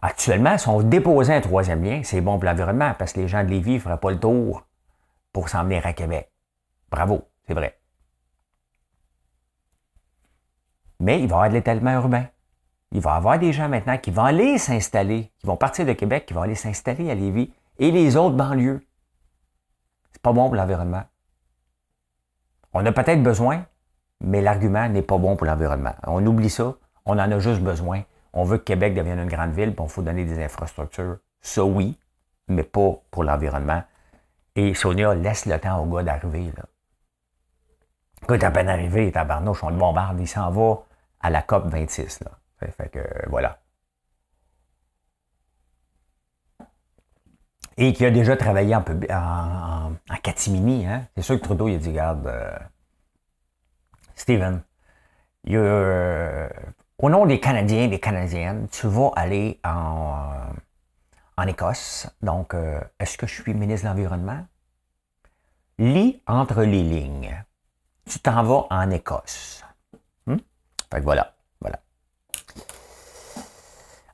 Actuellement, 0.01 0.57
si 0.57 0.67
on 0.67 0.81
déposait 0.81 1.35
un 1.35 1.41
troisième 1.41 1.83
lien, 1.83 2.01
c'est 2.03 2.19
bon 2.19 2.37
pour 2.37 2.43
l'environnement 2.43 2.93
parce 2.99 3.13
que 3.13 3.21
les 3.21 3.29
gens 3.29 3.43
de 3.43 3.49
Lévis 3.49 3.75
ne 3.75 3.79
feraient 3.79 3.97
pas 3.97 4.11
le 4.11 4.19
tour 4.19 4.63
pour 5.31 5.47
s'en 5.47 5.63
venir 5.63 5.85
à 5.87 5.93
Québec. 5.93 6.29
Bravo, 6.91 7.27
c'est 7.47 7.53
vrai. 7.53 7.79
Mais 10.99 11.21
il 11.21 11.27
va 11.27 11.35
y 11.35 11.37
avoir 11.37 11.49
de 11.49 11.53
l'étalement 11.55 11.93
urbain. 11.93 12.25
Il 12.91 12.99
va 12.99 13.13
y 13.13 13.17
avoir 13.17 13.39
des 13.39 13.53
gens 13.53 13.69
maintenant 13.69 13.97
qui 13.97 14.11
vont 14.11 14.25
aller 14.25 14.57
s'installer, 14.57 15.31
qui 15.39 15.47
vont 15.47 15.55
partir 15.55 15.85
de 15.85 15.93
Québec, 15.93 16.25
qui 16.25 16.33
vont 16.33 16.41
aller 16.41 16.55
s'installer 16.55 17.09
à 17.09 17.15
Lévis 17.15 17.53
et 17.79 17.89
les 17.89 18.17
autres 18.17 18.35
banlieues. 18.35 18.85
Pas 20.23 20.33
bon 20.33 20.47
pour 20.47 20.55
l'environnement. 20.55 21.03
On 22.73 22.83
a 22.85 22.91
peut-être 22.91 23.21
besoin, 23.21 23.65
mais 24.21 24.41
l'argument 24.41 24.89
n'est 24.89 25.03
pas 25.03 25.17
bon 25.17 25.35
pour 25.35 25.45
l'environnement. 25.45 25.93
On 26.07 26.25
oublie 26.25 26.49
ça. 26.49 26.73
On 27.05 27.13
en 27.13 27.31
a 27.31 27.39
juste 27.39 27.61
besoin. 27.61 28.03
On 28.31 28.43
veut 28.45 28.57
que 28.57 28.63
Québec 28.63 28.95
devienne 28.95 29.19
une 29.19 29.29
grande 29.29 29.51
ville, 29.51 29.75
puis 29.75 29.85
il 29.85 29.91
faut 29.91 30.01
donner 30.01 30.25
des 30.25 30.43
infrastructures. 30.43 31.17
Ça, 31.41 31.63
oui, 31.63 31.99
mais 32.47 32.63
pas 32.63 32.95
pour 33.11 33.23
l'environnement. 33.23 33.83
Et 34.55 34.73
Sonia 34.73 35.13
laisse 35.13 35.45
le 35.45 35.59
temps 35.59 35.83
au 35.83 35.85
gars 35.85 36.03
d'arriver. 36.03 36.51
Est 38.29 38.43
à 38.43 38.51
peine 38.51 38.69
arrivé, 38.69 39.11
tabarnouche, 39.11 39.63
on 39.63 39.69
le 39.69 39.75
bombarde, 39.75 40.19
il 40.19 40.27
s'en 40.27 40.49
va 40.49 40.83
à 41.19 41.29
la 41.29 41.41
COP 41.41 41.67
26. 41.67 42.21
Là. 42.21 42.31
Fait, 42.71 42.89
que 42.89 42.99
voilà. 43.29 43.59
Et 47.77 47.93
qui 47.93 48.05
a 48.05 48.11
déjà 48.11 48.37
travaillé 48.37 48.75
en, 48.75 48.83
en, 48.83 50.15
catimini. 50.21 50.85
Hein? 50.85 51.07
C'est 51.15 51.23
sûr 51.23 51.39
que 51.39 51.43
Trudeau 51.43 51.67
il 51.67 51.75
a 51.75 51.77
dit, 51.77 51.89
regarde, 51.89 52.27
euh, 52.27 52.57
Steven, 54.15 54.61
euh, 55.49 56.49
au 56.99 57.09
nom 57.09 57.25
des 57.25 57.39
Canadiens 57.39 57.83
et 57.83 57.87
des 57.87 57.99
Canadiennes, 57.99 58.67
tu 58.71 58.87
vas 58.87 59.11
aller 59.15 59.59
en, 59.63 60.29
en 61.37 61.47
Écosse. 61.47 62.07
Donc, 62.21 62.53
euh, 62.53 62.79
est-ce 62.99 63.17
que 63.17 63.27
je 63.27 63.41
suis 63.41 63.53
ministre 63.53 63.87
de 63.87 63.89
l'Environnement? 63.89 64.45
Lis 65.79 66.21
entre 66.27 66.61
les 66.61 66.83
lignes. 66.83 67.43
Tu 68.05 68.19
t'en 68.19 68.43
vas 68.43 68.67
en 68.69 68.89
Écosse. 68.91 69.63
Hmm? 70.27 70.37
Fait 70.91 70.99
que 70.99 71.03
voilà. 71.03 71.32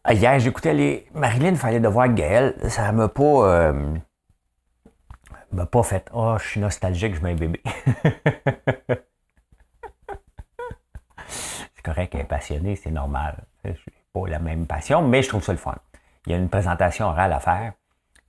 Ah, 0.10 0.16
hier, 0.16 0.40
j'écoutais 0.40 0.74
les. 0.74 1.06
Marilyn, 1.14 1.50
il 1.50 1.56
fallait 1.56 1.80
devoir 1.80 2.12
Gaël. 2.12 2.56
Ça 2.68 2.92
m'a 2.92 3.10
pas. 3.10 3.24
Euh, 3.24 3.96
m'a 5.52 5.68
pas 5.68 5.84
fait. 5.84 6.10
Oh, 6.12 6.36
je 6.40 6.48
suis 6.48 6.60
nostalgique, 6.60 7.14
je 7.14 7.22
mets 7.22 7.34
un 7.34 7.36
bébé. 7.36 7.62
c'est 11.28 11.84
correct, 11.84 12.16
elle 12.16 12.22
est 12.22 12.24
passionnée, 12.24 12.76
c'est 12.76 12.90
normal. 12.90 13.44
Je 13.64 13.74
suis 13.74 13.92
pas 14.12 14.28
la 14.28 14.40
même 14.40 14.66
passion, 14.66 15.08
mais 15.08 15.22
je 15.22 15.30
trouve 15.30 15.44
ça 15.44 15.52
le 15.52 15.60
fun. 15.60 15.76
Il 16.26 16.32
y 16.32 16.34
a 16.34 16.40
une 16.40 16.50
présentation 16.50 17.06
orale 17.06 17.32
à 17.32 17.40
faire 17.40 17.74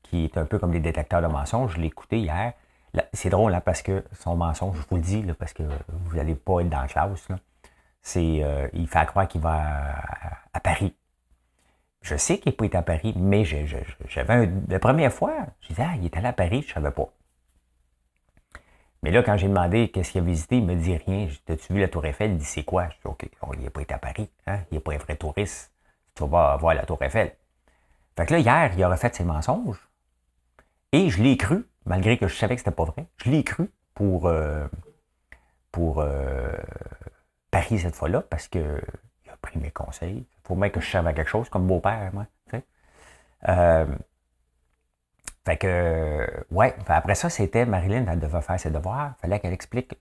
qui 0.02 0.24
est 0.26 0.36
un 0.36 0.44
peu 0.44 0.58
comme 0.58 0.72
des 0.72 0.80
détecteurs 0.80 1.22
de 1.22 1.28
mensonges. 1.28 1.76
Je 1.76 1.80
l'ai 1.80 1.86
écouté 1.86 2.18
hier. 2.18 2.52
C'est 3.14 3.30
drôle 3.30 3.54
hein, 3.54 3.62
parce 3.64 3.80
que 3.80 4.04
son 4.12 4.36
mensonge, 4.36 4.76
je 4.76 4.82
vous 4.90 4.96
le 4.96 5.02
dis, 5.02 5.24
parce 5.38 5.54
que 5.54 5.62
vous 5.88 6.16
n'allez 6.16 6.34
pas 6.34 6.60
être 6.60 6.68
dans 6.68 6.82
la 6.82 6.88
classe, 6.88 7.26
c'est 8.02 8.40
euh, 8.42 8.68
il 8.74 8.86
fait 8.86 9.06
croire 9.06 9.28
qu'il 9.28 9.40
va 9.40 9.94
à, 10.52 10.60
Paris. 10.60 10.94
Je 12.02 12.16
sais 12.16 12.38
qu'il 12.38 12.50
n'est 12.50 12.56
pas 12.56 12.64
été 12.64 12.76
à 12.76 12.82
Paris, 12.82 13.12
mais 13.16 13.44
j'avais 13.44 14.50
la 14.68 14.78
première 14.78 15.12
fois, 15.12 15.34
je 15.60 15.68
disais, 15.68 15.84
ah, 15.86 15.96
il 15.96 16.06
est 16.06 16.16
allé 16.16 16.28
à 16.28 16.32
Paris, 16.32 16.62
je 16.62 16.70
ne 16.70 16.74
savais 16.74 16.90
pas. 16.90 17.12
Mais 19.02 19.10
là, 19.10 19.22
quand 19.22 19.36
j'ai 19.36 19.48
demandé 19.48 19.90
qu'est-ce 19.90 20.12
qu'il 20.12 20.20
a 20.20 20.24
visité, 20.24 20.58
il 20.58 20.66
me 20.66 20.74
dit 20.74 20.96
rien. 20.96 21.28
T'as-tu 21.46 21.72
vu 21.72 21.80
la 21.80 21.88
Tour 21.88 22.04
Eiffel? 22.04 22.32
Il 22.32 22.36
dit, 22.38 22.44
c'est 22.44 22.64
quoi? 22.64 22.88
Je 22.88 22.94
dis, 22.96 23.00
OK, 23.04 23.28
il 23.54 23.64
n'a 23.64 23.70
pas 23.70 23.80
été 23.80 23.94
à 23.94 23.98
Paris. 23.98 24.30
Hein? 24.46 24.60
Il 24.70 24.74
n'est 24.74 24.80
pas 24.80 24.92
un 24.92 24.98
vrai 24.98 25.16
touriste. 25.16 25.72
Tu 26.14 26.26
vas 26.26 26.56
voir 26.56 26.74
la 26.74 26.84
Tour 26.84 27.02
Eiffel. 27.02 27.34
Fait 28.16 28.26
que 28.26 28.34
là, 28.34 28.38
hier, 28.40 28.72
il 28.76 28.84
aurait 28.84 28.98
fait 28.98 29.14
ses 29.14 29.24
mensonges. 29.24 29.88
Et 30.92 31.08
je 31.08 31.22
l'ai 31.22 31.36
cru, 31.36 31.66
malgré 31.86 32.18
que 32.18 32.28
je 32.28 32.34
savais 32.34 32.56
que 32.56 32.60
c'était 32.60 32.72
pas 32.72 32.84
vrai. 32.84 33.06
Je 33.24 33.30
l'ai 33.30 33.42
cru 33.42 33.70
pour, 33.94 34.26
euh, 34.26 34.66
pour 35.72 36.00
euh, 36.00 36.52
Paris 37.50 37.78
cette 37.78 37.94
fois-là, 37.94 38.22
parce 38.22 38.50
a 38.54 38.80
pris 39.40 39.58
mes 39.58 39.70
conseils. 39.70 40.26
Il 40.30 40.46
faut 40.46 40.54
même 40.54 40.70
que 40.70 40.80
je 40.80 40.90
savais 40.90 41.14
quelque 41.14 41.28
chose, 41.28 41.48
comme 41.48 41.66
beau-père, 41.66 42.10
moi. 42.12 42.26
Euh, 43.48 43.86
fait 45.46 45.56
que, 45.56 46.44
ouais, 46.50 46.74
après 46.86 47.14
ça, 47.14 47.30
c'était 47.30 47.64
Marilyn, 47.64 48.06
elle 48.06 48.20
devait 48.20 48.42
faire 48.42 48.60
ses 48.60 48.70
devoirs. 48.70 49.14
Fallait 49.20 49.40
qu'elle 49.40 49.52
explique. 49.52 49.94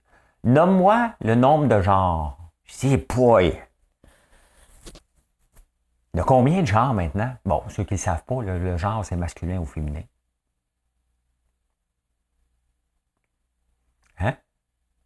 Nomme-moi 0.44 1.14
le 1.22 1.36
nombre 1.36 1.68
de 1.68 1.82
genres. 1.82 2.38
Je 2.66 2.88
dis, 2.88 2.98
poil. 2.98 3.54
A 6.18 6.24
combien 6.24 6.62
de 6.62 6.68
genres 6.68 6.94
maintenant? 6.94 7.36
Bon, 7.46 7.64
ceux 7.70 7.84
qui 7.86 7.94
ne 7.94 8.00
savent 8.00 8.24
pas, 8.26 8.42
le, 8.42 8.78
genre, 8.78 9.06
c'est 9.06 9.16
masculin 9.16 9.60
ou 9.60 9.66
féminin. 9.66 10.04
Hein? 14.20 14.36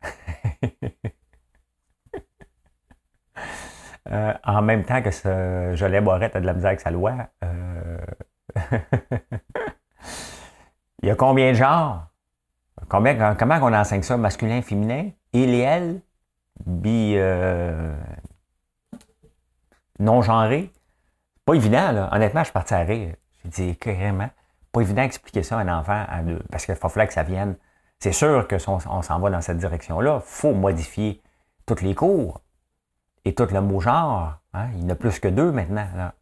Euh, 4.12 4.34
en 4.44 4.62
même 4.62 4.84
temps 4.84 5.02
que 5.02 5.12
ce 5.12 5.74
Jolet 5.76 6.02
Boirette 6.02 6.36
a 6.36 6.42
de 6.42 6.46
la 6.46 6.54
misère 6.54 6.70
avec 6.70 6.82
sa 6.82 6.92
loi, 6.92 7.14
euh, 7.44 7.98
il 11.02 11.08
y 11.08 11.12
a 11.12 11.16
combien 11.16 11.52
de 11.52 11.58
genres? 11.58 12.08
Combien, 12.90 13.36
comment 13.36 13.60
on 13.62 13.74
enseigne 13.74 14.04
ça? 14.04 14.18
Masculin, 14.18 14.62
féminin? 14.62 15.10
Il 15.32 15.50
et 15.52 15.60
elle? 15.60 16.02
Bi, 16.66 17.14
euh? 17.16 17.96
Pas 21.46 21.54
évident, 21.54 21.92
là. 21.92 22.10
Honnêtement, 22.12 22.42
je 22.42 22.46
suis 22.46 22.54
parti 22.54 22.74
à 22.74 22.80
rire. 22.80 23.16
J'ai 23.44 23.50
dit 23.50 23.78
carrément. 23.78 24.30
Pas 24.72 24.82
évident 24.82 25.04
d'expliquer 25.04 25.44
ça 25.44 25.58
à 25.58 25.62
un 25.62 25.80
enfant 25.80 26.06
à 26.08 26.22
deux, 26.22 26.42
parce 26.52 26.66
qu'il 26.66 26.76
faut 26.76 26.90
que 26.90 27.14
ça 27.14 27.24
vienne. 27.24 27.56
C'est 28.00 28.12
sûr 28.12 28.48
que 28.48 28.56
on, 28.68 29.02
s'en 29.02 29.20
va 29.20 29.30
dans 29.30 29.42
cette 29.42 29.58
direction-là, 29.58 30.20
il 30.22 30.28
faut 30.28 30.54
modifier 30.54 31.22
tous 31.66 31.82
les 31.82 31.96
cours 31.96 32.42
et 33.26 33.36
tout 33.36 33.48
le 33.52 33.62
mot 33.62 33.80
genre. 33.80 34.38
Hein. 34.54 34.70
Il 34.74 34.84
y 34.84 34.86
en 34.86 34.90
a 34.90 34.96
plus 34.96 35.20
que 35.20 35.28
deux 35.28 35.52
maintenant. 35.52 35.88
Là, 35.96 36.14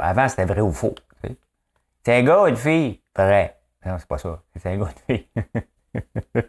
avant, 0.00 0.28
c'était 0.28 0.44
vrai 0.44 0.60
ou 0.60 0.72
faux. 0.72 0.94
C'est 2.04 2.18
un 2.18 2.22
gars 2.22 2.42
ou 2.42 2.46
une 2.46 2.56
fille? 2.56 3.00
Vrai. 3.16 3.60
Non, 3.84 3.96
c'est 3.98 4.08
pas 4.08 4.18
ça. 4.18 4.42
C'est 4.56 4.72
un 4.72 4.78
gars 4.78 4.88
une 5.08 5.16
fille. 5.16 5.28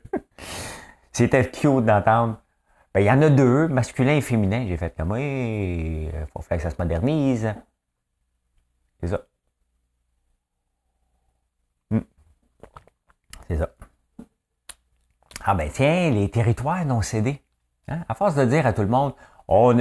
C'était 1.11 1.49
cute 1.49 1.85
d'entendre. 1.85 2.41
Ben, 2.93 3.01
il 3.01 3.05
y 3.05 3.11
en 3.11 3.21
a 3.21 3.29
deux, 3.29 3.67
masculin 3.67 4.15
et 4.15 4.21
féminin. 4.21 4.65
J'ai 4.67 4.77
fait 4.77 4.95
comme, 4.95 5.15
il 5.17 6.11
faut 6.31 6.41
faire 6.41 6.57
que 6.57 6.63
ça 6.63 6.69
se 6.69 6.75
modernise. 6.79 7.53
C'est 8.99 9.07
ça. 9.07 9.21
Hmm. 11.91 11.99
C'est 13.47 13.57
ça. 13.57 13.75
Ah 15.41 15.55
ben 15.55 15.69
tiens, 15.71 16.09
les 16.11 16.29
territoires 16.31 16.85
non 16.85 17.01
cédés. 17.01 17.42
Hein? 17.87 18.03
À 18.07 18.15
force 18.15 18.35
de 18.35 18.45
dire 18.45 18.65
à 18.65 18.73
tout 18.73 18.81
le 18.81 18.87
monde, 18.87 19.13
on, 19.47 19.77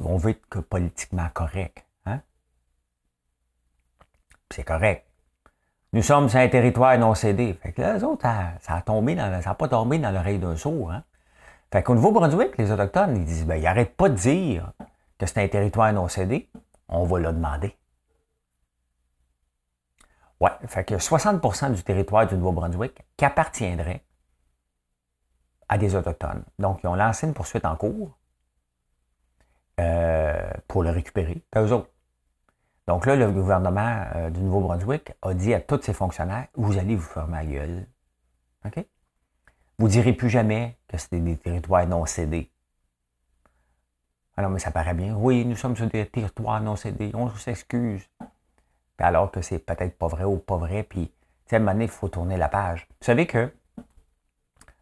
on 0.00 0.16
veut 0.16 0.30
être 0.30 0.60
politiquement 0.60 1.28
correct. 1.32 1.84
Hein? 2.06 2.20
C'est 4.50 4.64
correct. 4.64 5.06
Nous 5.92 6.02
sommes 6.02 6.28
sur 6.28 6.40
un 6.40 6.48
territoire 6.48 6.98
non 6.98 7.14
cédé. 7.14 7.54
Fait 7.62 7.72
que 7.72 7.80
là, 7.80 7.94
les 7.94 8.02
autres, 8.02 8.22
ça, 8.22 8.74
a 8.74 8.82
dans, 8.84 9.06
ça 9.40 9.50
n'a 9.50 9.54
pas 9.54 9.68
tombé 9.68 9.98
dans 9.98 10.10
l'oreille 10.10 10.38
d'un 10.38 10.56
sourd. 10.56 10.90
Hein? 10.90 11.04
Fait 11.72 11.82
qu'au 11.82 11.94
Nouveau-Brunswick, 11.94 12.58
les 12.58 12.72
Autochtones, 12.72 13.16
ils 13.16 13.24
disent, 13.24 13.46
ben, 13.46 13.56
ils 13.56 13.62
n'arrêtent 13.62 13.96
pas 13.96 14.08
de 14.08 14.14
dire 14.14 14.72
que 15.18 15.26
c'est 15.26 15.42
un 15.42 15.48
territoire 15.48 15.92
non 15.92 16.08
cédé. 16.08 16.48
On 16.88 17.04
va 17.04 17.18
le 17.20 17.32
demander. 17.32 17.76
Ouais, 20.40 20.50
fait 20.66 20.84
que 20.84 20.96
60% 20.96 21.72
du 21.72 21.82
territoire 21.82 22.26
du 22.26 22.34
Nouveau-Brunswick 22.36 23.04
qui 23.16 23.24
appartiendrait 23.24 24.02
à 25.68 25.78
des 25.78 25.94
Autochtones. 25.94 26.44
Donc, 26.58 26.80
ils 26.82 26.86
ont 26.86 26.94
lancé 26.94 27.26
une 27.26 27.34
poursuite 27.34 27.64
en 27.64 27.76
cours 27.76 28.16
euh, 29.80 30.50
pour 30.68 30.82
le 30.82 30.90
récupérer. 30.90 31.42
eux 31.56 31.72
autres. 31.72 31.90
Donc 32.86 33.06
là, 33.06 33.16
le 33.16 33.30
gouvernement 33.30 34.04
euh, 34.14 34.30
du 34.30 34.40
Nouveau-Brunswick 34.40 35.12
a 35.22 35.32
dit 35.34 35.54
à 35.54 35.60
tous 35.60 35.80
ses 35.82 35.94
fonctionnaires, 35.94 36.48
vous 36.54 36.78
allez 36.78 36.96
vous 36.96 37.02
faire 37.02 37.26
ma 37.26 37.44
gueule. 37.44 37.86
OK? 38.66 38.84
Vous 39.78 39.88
direz 39.88 40.12
plus 40.12 40.30
jamais 40.30 40.78
que 40.86 40.98
c'était 40.98 41.20
des 41.20 41.36
territoires 41.36 41.86
non 41.86 42.04
cédés. 42.06 42.50
Alors, 44.36 44.50
mais 44.50 44.58
ça 44.58 44.70
paraît 44.70 44.94
bien. 44.94 45.14
Oui, 45.14 45.44
nous 45.44 45.56
sommes 45.56 45.76
sur 45.76 45.86
des 45.88 46.06
territoires 46.06 46.60
non 46.60 46.76
cédés. 46.76 47.10
On 47.14 47.30
s'excuse. 47.30 48.08
Alors 48.98 49.30
que 49.30 49.42
c'est 49.42 49.58
peut-être 49.58 49.98
pas 49.98 50.08
vrai 50.08 50.24
ou 50.24 50.38
pas 50.38 50.56
vrai. 50.56 50.82
Puis, 50.82 51.12
à 51.50 51.56
un 51.56 51.58
moment 51.58 51.72
donné, 51.72 51.84
il 51.84 51.90
faut 51.90 52.08
tourner 52.08 52.36
la 52.36 52.48
page. 52.48 52.86
Vous 53.00 53.04
savez 53.06 53.26
que, 53.26 53.52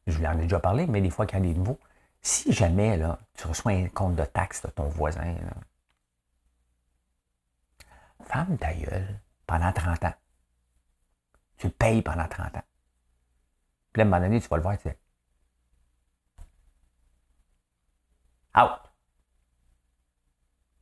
je 0.06 0.18
vous 0.18 0.24
en 0.24 0.38
ai 0.38 0.42
déjà 0.42 0.60
parlé, 0.60 0.86
mais 0.86 1.00
des 1.00 1.10
fois 1.10 1.26
qu'il 1.26 1.38
y 1.38 1.42
a 1.42 1.52
des 1.52 1.54
nouveaux, 1.54 1.78
si 2.20 2.52
jamais 2.52 2.98
tu 3.34 3.46
reçois 3.46 3.72
un 3.72 3.88
compte 3.88 4.16
de 4.16 4.24
taxe 4.24 4.62
de 4.62 4.70
ton 4.70 4.88
voisin, 4.88 5.36
femme 8.24 8.56
ta 8.58 8.72
gueule 8.74 9.20
pendant 9.46 9.72
30 9.72 10.04
ans. 10.04 10.14
Tu 11.58 11.66
le 11.68 11.72
payes 11.72 12.02
pendant 12.02 12.26
30 12.28 12.56
ans. 12.56 12.62
Puis 13.92 14.02
à 14.02 14.04
un 14.04 14.08
moment 14.08 14.20
donné, 14.20 14.40
tu 14.40 14.48
vas 14.48 14.56
le 14.56 14.62
voir, 14.62 14.78
tu 14.78 14.88
dis 14.88 14.94
Out! 18.56 18.80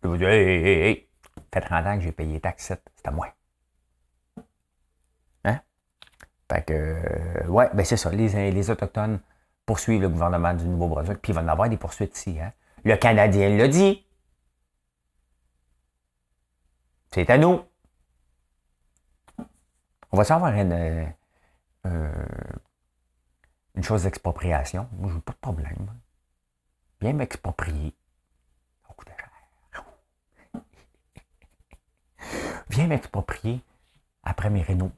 Tu 0.02 0.08
vas 0.08 0.16
dire 0.16 0.28
Hey, 0.28 0.44
hey, 0.48 0.64
hey, 0.64 0.82
hey! 0.88 1.08
Ça 1.52 1.60
fait 1.60 1.60
30 1.60 1.86
ans 1.86 1.96
que 1.96 2.02
j'ai 2.02 2.12
payé 2.12 2.32
les 2.34 2.40
taxes, 2.40 2.72
c'est 2.96 3.06
à 3.06 3.10
moi. 3.10 3.34
Hein? 5.44 5.60
Fait 6.50 6.62
que, 6.62 6.72
euh, 6.72 7.46
ouais, 7.46 7.70
ben 7.72 7.84
c'est 7.84 7.96
ça. 7.96 8.10
Les, 8.10 8.50
les 8.50 8.70
Autochtones 8.70 9.20
poursuivent 9.64 10.02
le 10.02 10.08
gouvernement 10.08 10.52
du 10.52 10.66
Nouveau-Brunswick, 10.66 11.22
puis 11.22 11.32
il 11.32 11.34
va 11.36 11.42
en 11.42 11.48
avoir 11.48 11.68
des 11.68 11.76
poursuites 11.76 12.16
ici. 12.16 12.40
Hein. 12.40 12.52
Le 12.84 12.96
Canadien 12.96 13.56
l'a 13.56 13.68
dit. 13.68 14.04
C'est 17.12 17.30
à 17.30 17.38
nous. 17.38 17.62
On 20.12 20.16
va 20.16 20.24
savoir 20.24 20.52
une, 20.54 21.12
euh, 21.86 22.12
une 23.76 23.82
chose 23.84 24.02
d'expropriation? 24.02 24.88
Moi, 24.92 25.10
je 25.10 25.14
n'ai 25.16 25.20
pas 25.20 25.32
de 25.32 25.38
problème. 25.38 25.92
Bien 27.00 27.12
m'exproprier. 27.12 27.94
Viens 32.70 32.86
m'exproprier 32.86 33.64
après 34.22 34.48
mes 34.48 34.62
rénaux. 34.62 34.92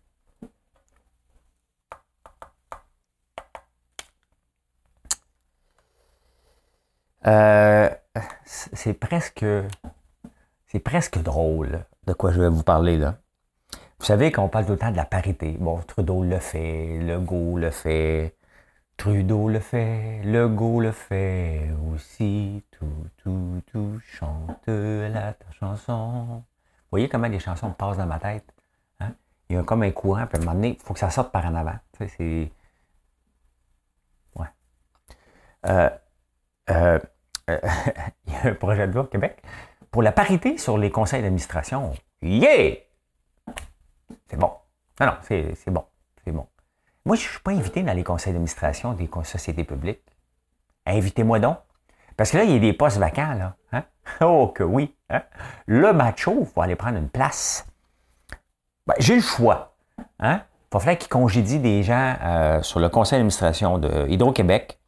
Euh, 7.26 7.88
c'est 8.44 8.94
presque 8.94 9.44
c'est 10.66 10.80
presque 10.80 11.18
drôle 11.18 11.85
de 12.06 12.12
quoi 12.12 12.32
je 12.32 12.40
vais 12.40 12.48
vous 12.48 12.62
parler 12.62 12.96
là. 12.96 13.16
Vous 13.98 14.06
savez 14.06 14.32
qu'on 14.32 14.48
parle 14.48 14.66
tout 14.66 14.72
le 14.72 14.78
temps 14.78 14.90
de 14.90 14.96
la 14.96 15.04
parité. 15.04 15.56
Bon, 15.61 15.78
Trudeau 15.82 16.24
le 16.24 16.38
fait, 16.38 16.98
Legault 16.98 17.58
le 17.58 17.70
fait, 17.70 18.35
Trudeau 18.96 19.48
le 19.48 19.61
fait, 19.61 20.22
Legault 20.24 20.80
le 20.80 20.92
fait 20.92 21.70
aussi. 21.92 22.64
Tout, 22.72 23.06
tout, 23.18 23.62
tout, 23.70 24.00
chante 24.04 24.66
la 24.66 25.37
chanson. 25.52 26.24
Vous 26.26 26.42
voyez 26.90 27.08
comment 27.08 27.28
les 27.28 27.38
chansons 27.38 27.70
passent 27.72 27.98
dans 27.98 28.06
ma 28.06 28.18
tête? 28.18 28.52
Hein? 29.00 29.12
Il 29.48 29.56
y 29.56 29.58
a 29.58 29.62
comme 29.62 29.82
un 29.82 29.90
courant, 29.92 30.26
puis 30.26 30.48
à 30.48 30.54
il 30.54 30.76
faut 30.80 30.94
que 30.94 31.00
ça 31.00 31.11
sorte 31.11 31.30
par 31.30 31.46
en 31.46 31.54
avant. 31.54 31.78
Tu 31.92 32.08
sais, 32.08 32.14
c'est. 32.16 32.52
Ouais. 34.40 34.48
Euh, 35.66 35.90
euh, 36.70 36.98
euh, 37.50 37.59
il 38.26 38.33
y 38.33 38.37
a 38.37 38.50
un 38.50 38.55
projet 38.55 38.87
de 38.87 38.92
loi 38.92 39.02
au 39.02 39.07
Québec 39.07 39.42
pour 39.90 40.02
la 40.02 40.12
parité 40.12 40.59
sur 40.59 40.78
les 40.78 40.90
conseils 40.90 41.22
d'administration. 41.22 41.92
Yeah! 42.22 42.76
C'est 44.28 44.38
bon. 44.38 44.52
Non, 45.00 45.07
non, 45.07 45.14
c'est 45.22 45.70
bon. 45.70 45.85
C'est 46.24 46.33
bon. 46.33 46.46
Moi, 47.05 47.16
je 47.16 47.24
ne 47.24 47.28
suis 47.28 47.40
pas 47.40 47.50
invité 47.50 47.83
dans 47.83 47.92
les 47.92 48.05
conseils 48.05 48.33
d'administration 48.33 48.92
des 48.94 49.09
sociétés 49.24 49.64
publiques. 49.64 50.02
Invitez-moi 50.87 51.40
donc. 51.40 51.59
Parce 52.16 52.31
que 52.31 52.38
là, 52.38 52.44
il 52.44 52.52
y 52.52 52.57
a 52.57 52.59
des 52.59 52.72
postes 52.72 52.98
vacants, 52.98 53.35
là. 53.35 53.57
Hein? 53.72 53.85
Oh 54.20 54.48
que 54.48 54.62
oui. 54.62 54.94
Hein? 55.11 55.22
Le 55.66 55.92
macho 55.92 56.48
va 56.57 56.64
aller 56.64 56.76
prendre 56.76 56.98
une 56.98 57.09
place. 57.09 57.66
Ben, 58.87 58.94
J'ai 58.98 59.16
le 59.16 59.22
choix. 59.22 59.74
Il 60.20 60.26
va 60.26 60.81
falloir 60.81 60.98
qu'il 60.98 61.09
congédie 61.09 61.59
des 61.59 61.83
gens 61.83 62.16
euh, 62.22 62.62
sur 62.62 62.81
le 62.81 62.88
conseil 62.88 63.18
d'administration 63.18 63.78
de 63.78 64.09
Hydro-Québec, 64.09 64.78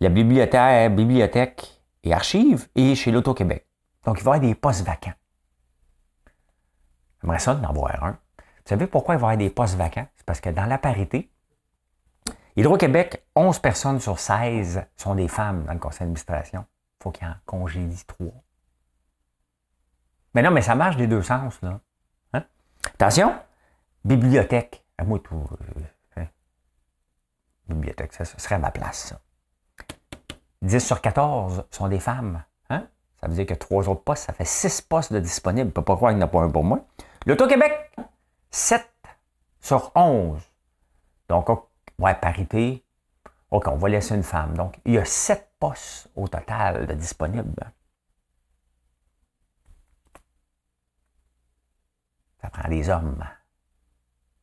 la 0.00 0.08
bibliothèque, 0.08 0.94
bibliothèque 0.94 1.77
et 2.04 2.12
archives 2.12 2.68
et 2.74 2.94
chez 2.94 3.10
l'Auto-Québec. 3.10 3.66
Donc, 4.04 4.18
il 4.20 4.24
va 4.24 4.32
y 4.32 4.34
avoir 4.36 4.48
des 4.48 4.54
postes 4.54 4.84
vacants. 4.84 5.14
J'aimerais 7.20 7.38
ça 7.38 7.54
d'en 7.54 7.68
avoir 7.68 8.02
un. 8.04 8.12
Vous 8.12 8.70
savez 8.74 8.86
pourquoi 8.86 9.14
il 9.14 9.18
va 9.18 9.28
y 9.28 9.32
avoir 9.32 9.36
des 9.36 9.50
postes 9.50 9.76
vacants? 9.76 10.06
C'est 10.16 10.26
parce 10.26 10.40
que 10.40 10.50
dans 10.50 10.66
la 10.66 10.78
parité, 10.78 11.30
Hydro-Québec, 12.56 13.24
11 13.36 13.60
personnes 13.60 14.00
sur 14.00 14.18
16 14.18 14.84
sont 14.96 15.14
des 15.14 15.28
femmes 15.28 15.64
dans 15.64 15.72
le 15.72 15.78
conseil 15.78 16.00
d'administration. 16.00 16.66
Il 16.98 17.02
faut 17.04 17.10
qu'il 17.12 17.26
y 17.26 17.30
en 17.30 17.34
congédie 17.46 18.04
3. 18.04 18.32
Mais 20.34 20.42
non, 20.42 20.50
mais 20.50 20.62
ça 20.62 20.74
marche 20.74 20.96
des 20.96 21.06
deux 21.06 21.22
sens, 21.22 21.60
là. 21.62 21.80
Hein? 22.32 22.44
Attention, 22.94 23.34
bibliothèque. 24.04 24.84
À 24.98 25.04
moi, 25.04 25.20
tout. 25.20 25.36
Euh, 25.52 25.82
hein? 26.16 26.26
Bibliothèque, 27.68 28.12
ça, 28.12 28.24
serait 28.24 28.56
à 28.56 28.58
ma 28.58 28.70
place, 28.70 29.10
ça. 29.10 29.20
10 30.62 30.80
sur 30.80 31.00
14 31.00 31.64
sont 31.70 31.88
des 31.88 32.00
femmes. 32.00 32.42
Hein? 32.70 32.86
Ça 33.20 33.28
veut 33.28 33.34
dire 33.34 33.46
que 33.46 33.54
trois 33.54 33.88
autres 33.88 34.02
postes, 34.02 34.24
ça 34.24 34.32
fait 34.32 34.44
6 34.44 34.82
postes 34.82 35.12
de 35.12 35.20
disponibles. 35.20 35.66
Je 35.66 35.70
ne 35.70 35.72
peux 35.72 35.82
pas 35.82 35.96
croire 35.96 36.10
qu'il 36.10 36.18
n'y 36.18 36.24
en 36.24 36.26
a 36.26 36.30
pas 36.30 36.40
un 36.40 36.50
pour 36.50 36.64
moi. 36.64 36.84
L'Auto-Québec, 37.26 37.92
7 38.50 38.88
sur 39.60 39.92
11. 39.94 40.40
Donc, 41.28 41.48
ouais, 41.98 42.14
parité. 42.14 42.84
OK, 43.50 43.66
on 43.68 43.76
va 43.76 43.88
laisser 43.88 44.14
une 44.14 44.22
femme. 44.22 44.56
Donc, 44.56 44.78
il 44.84 44.94
y 44.94 44.98
a 44.98 45.04
7 45.04 45.52
postes 45.58 46.10
au 46.16 46.28
total 46.28 46.86
de 46.86 46.94
disponibles. 46.94 47.72
Ça 52.40 52.50
prend 52.50 52.68
des 52.68 52.88
hommes. 52.88 53.24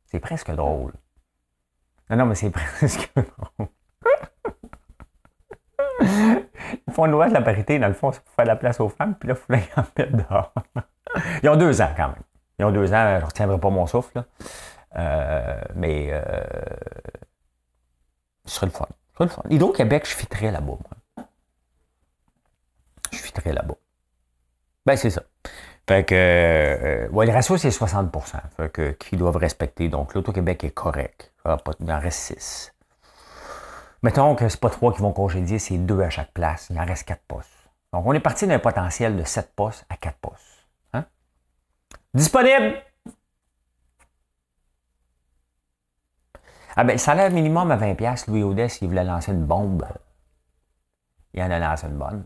C'est 0.06 0.20
presque 0.20 0.52
drôle. 0.52 0.94
Non, 2.10 2.18
non, 2.18 2.26
mais 2.26 2.36
c'est 2.36 2.50
presque 2.52 3.12
drôle. 3.16 3.70
Ils 6.02 6.94
font 6.94 7.06
une 7.06 7.12
loi 7.12 7.28
de 7.28 7.34
la 7.34 7.42
parité, 7.42 7.80
dans 7.80 7.88
le 7.88 7.94
fond, 7.94 8.12
c'est 8.12 8.22
pour 8.22 8.34
faire 8.34 8.46
la 8.46 8.56
place 8.56 8.80
aux 8.80 8.90
femmes, 8.90 9.16
puis 9.16 9.30
là, 9.30 9.36
il 9.36 9.38
faut 9.38 9.54
les 9.54 9.84
mettre 9.98 10.18
dehors. 10.18 10.54
Ils 11.44 11.50
ont 11.50 11.56
deux 11.56 11.82
ans 11.82 11.92
quand 11.96 12.08
même. 12.08 12.24
Ils 12.60 12.66
ont 12.66 12.72
deux 12.72 12.94
ans, 12.94 13.16
je 13.16 13.22
ne 13.22 13.26
retiendrai 13.26 13.60
pas 13.60 13.70
mon 13.70 13.86
souffle. 13.86 14.24
Euh, 14.98 15.62
mais 15.76 16.10
euh, 16.12 16.22
ce 18.46 18.56
serait 18.56 18.68
le 18.68 18.72
fun. 18.72 18.88
Ce 19.12 19.18
serait 19.18 19.26
le 19.26 19.30
fun. 19.30 19.44
Hydro-Québec, 19.50 20.08
je 20.08 20.26
très 20.26 20.52
là-bas. 20.52 20.78
Je 23.12 23.18
suis 23.18 23.32
très 23.32 23.54
là-bas. 23.54 23.76
Ben, 24.86 24.96
c'est 24.96 25.10
ça. 25.10 25.24
Fait 25.88 26.04
que, 26.04 26.16
euh, 26.16 27.10
ouais, 27.10 27.26
le 27.26 27.32
ratio, 27.32 27.58
c'est 27.58 27.72
60 27.72 28.12
fait 28.58 28.70
que, 28.70 28.92
qu'ils 28.92 29.20
doivent 29.20 29.38
respecter. 29.38 29.90
Donc, 29.90 30.14
l'Auto-Québec 30.14 30.64
est 30.64 30.72
correct. 30.72 31.32
Il 31.80 31.92
en 31.92 32.00
reste 32.00 32.38
6. 32.40 32.75
Mettons 34.04 34.36
que 34.36 34.48
c'est 34.50 34.60
pas 34.60 34.70
trois 34.70 34.94
qui 34.94 35.02
vont 35.02 35.14
congédier, 35.14 35.60
c'est 35.60 35.78
deux 35.78 36.02
à 36.02 36.10
chaque 36.10 36.32
place. 36.32 36.68
Il 36.70 36.80
en 36.80 36.86
reste 36.86 37.08
quatre 37.08 37.24
postes. 37.28 37.50
Donc, 37.94 38.06
on 38.06 38.14
est 38.14 38.20
parti 38.20 38.46
d'un 38.46 38.60
potentiel 38.60 39.16
de 39.16 39.24
7 39.24 39.56
postes 39.56 39.86
à 39.90 39.98
4 39.98 40.18
postes. 40.18 40.56
Disponible! 42.14 42.82
Ah 46.78 46.84
ben, 46.86 46.94
le 46.94 46.98
salaire 46.98 47.30
minimum 47.30 47.72
à 47.72 47.78
20$, 47.78 48.30
Louis 48.30 48.42
Audet, 48.42 48.70
s'il 48.70 48.88
voulait 48.88 49.04
lancer 49.04 49.34
une 49.34 49.46
bombe, 49.46 49.86
il 51.34 51.42
en 51.42 51.52
a 51.52 51.60
lancé 51.60 51.88
une 51.88 51.98
bonne. 51.98 52.26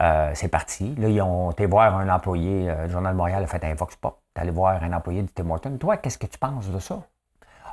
Euh, 0.00 0.30
c'est 0.34 0.48
parti. 0.48 0.94
Là, 0.96 1.08
ils 1.08 1.22
ont 1.22 1.54
voir 1.68 1.96
un 1.96 2.08
employé, 2.10 2.68
euh, 2.68 2.84
le 2.84 2.88
Journal 2.90 3.12
de 3.12 3.16
Montréal 3.16 3.42
a 3.42 3.46
fait 3.46 3.64
un 3.64 3.74
Vox 3.74 3.96
Pop. 3.96 4.22
T'es 4.34 4.42
allé 4.42 4.50
voir 4.50 4.82
un 4.82 4.92
employé 4.92 5.22
de 5.22 5.28
Tim 5.28 5.48
Horton. 5.48 5.76
Toi, 5.78 5.96
qu'est-ce 5.96 6.18
que 6.18 6.26
tu 6.26 6.38
penses 6.38 6.68
de 6.68 6.78
ça? 6.78 7.02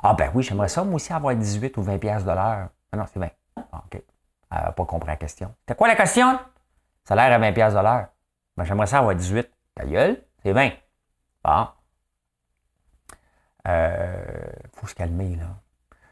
Ah 0.02 0.14
ben 0.14 0.30
oui, 0.34 0.42
j'aimerais 0.42 0.68
ça, 0.68 0.84
moi 0.84 0.94
aussi, 0.94 1.12
avoir 1.12 1.34
18 1.34 1.76
ou 1.76 1.82
20 1.82 1.98
pièces 1.98 2.24
de 2.24 2.30
l'heure. 2.30 2.68
Ah 2.92 2.96
non, 2.96 3.04
c'est 3.12 3.20
20. 3.20 3.30
Ah, 3.56 3.82
OK. 3.86 4.02
Euh, 4.52 4.72
pas 4.72 4.84
compris 4.84 5.08
la 5.08 5.16
question. 5.16 5.54
C'est 5.66 5.76
quoi 5.76 5.88
la 5.88 5.96
question? 5.96 6.38
Salaire 7.04 7.32
à 7.32 7.38
20 7.38 7.52
pièces 7.52 7.74
de 7.74 7.78
l'heure. 7.78 8.08
Ben, 8.56 8.64
j'aimerais 8.64 8.86
ça 8.86 8.98
avoir 8.98 9.14
18. 9.14 9.48
Ta 9.74 9.84
gueule, 9.84 10.22
c'est 10.42 10.52
20. 10.52 10.70
Bon. 11.44 11.68
Euh, 13.68 14.52
faut 14.74 14.86
se 14.86 14.94
calmer, 14.94 15.36
là. 15.36 15.46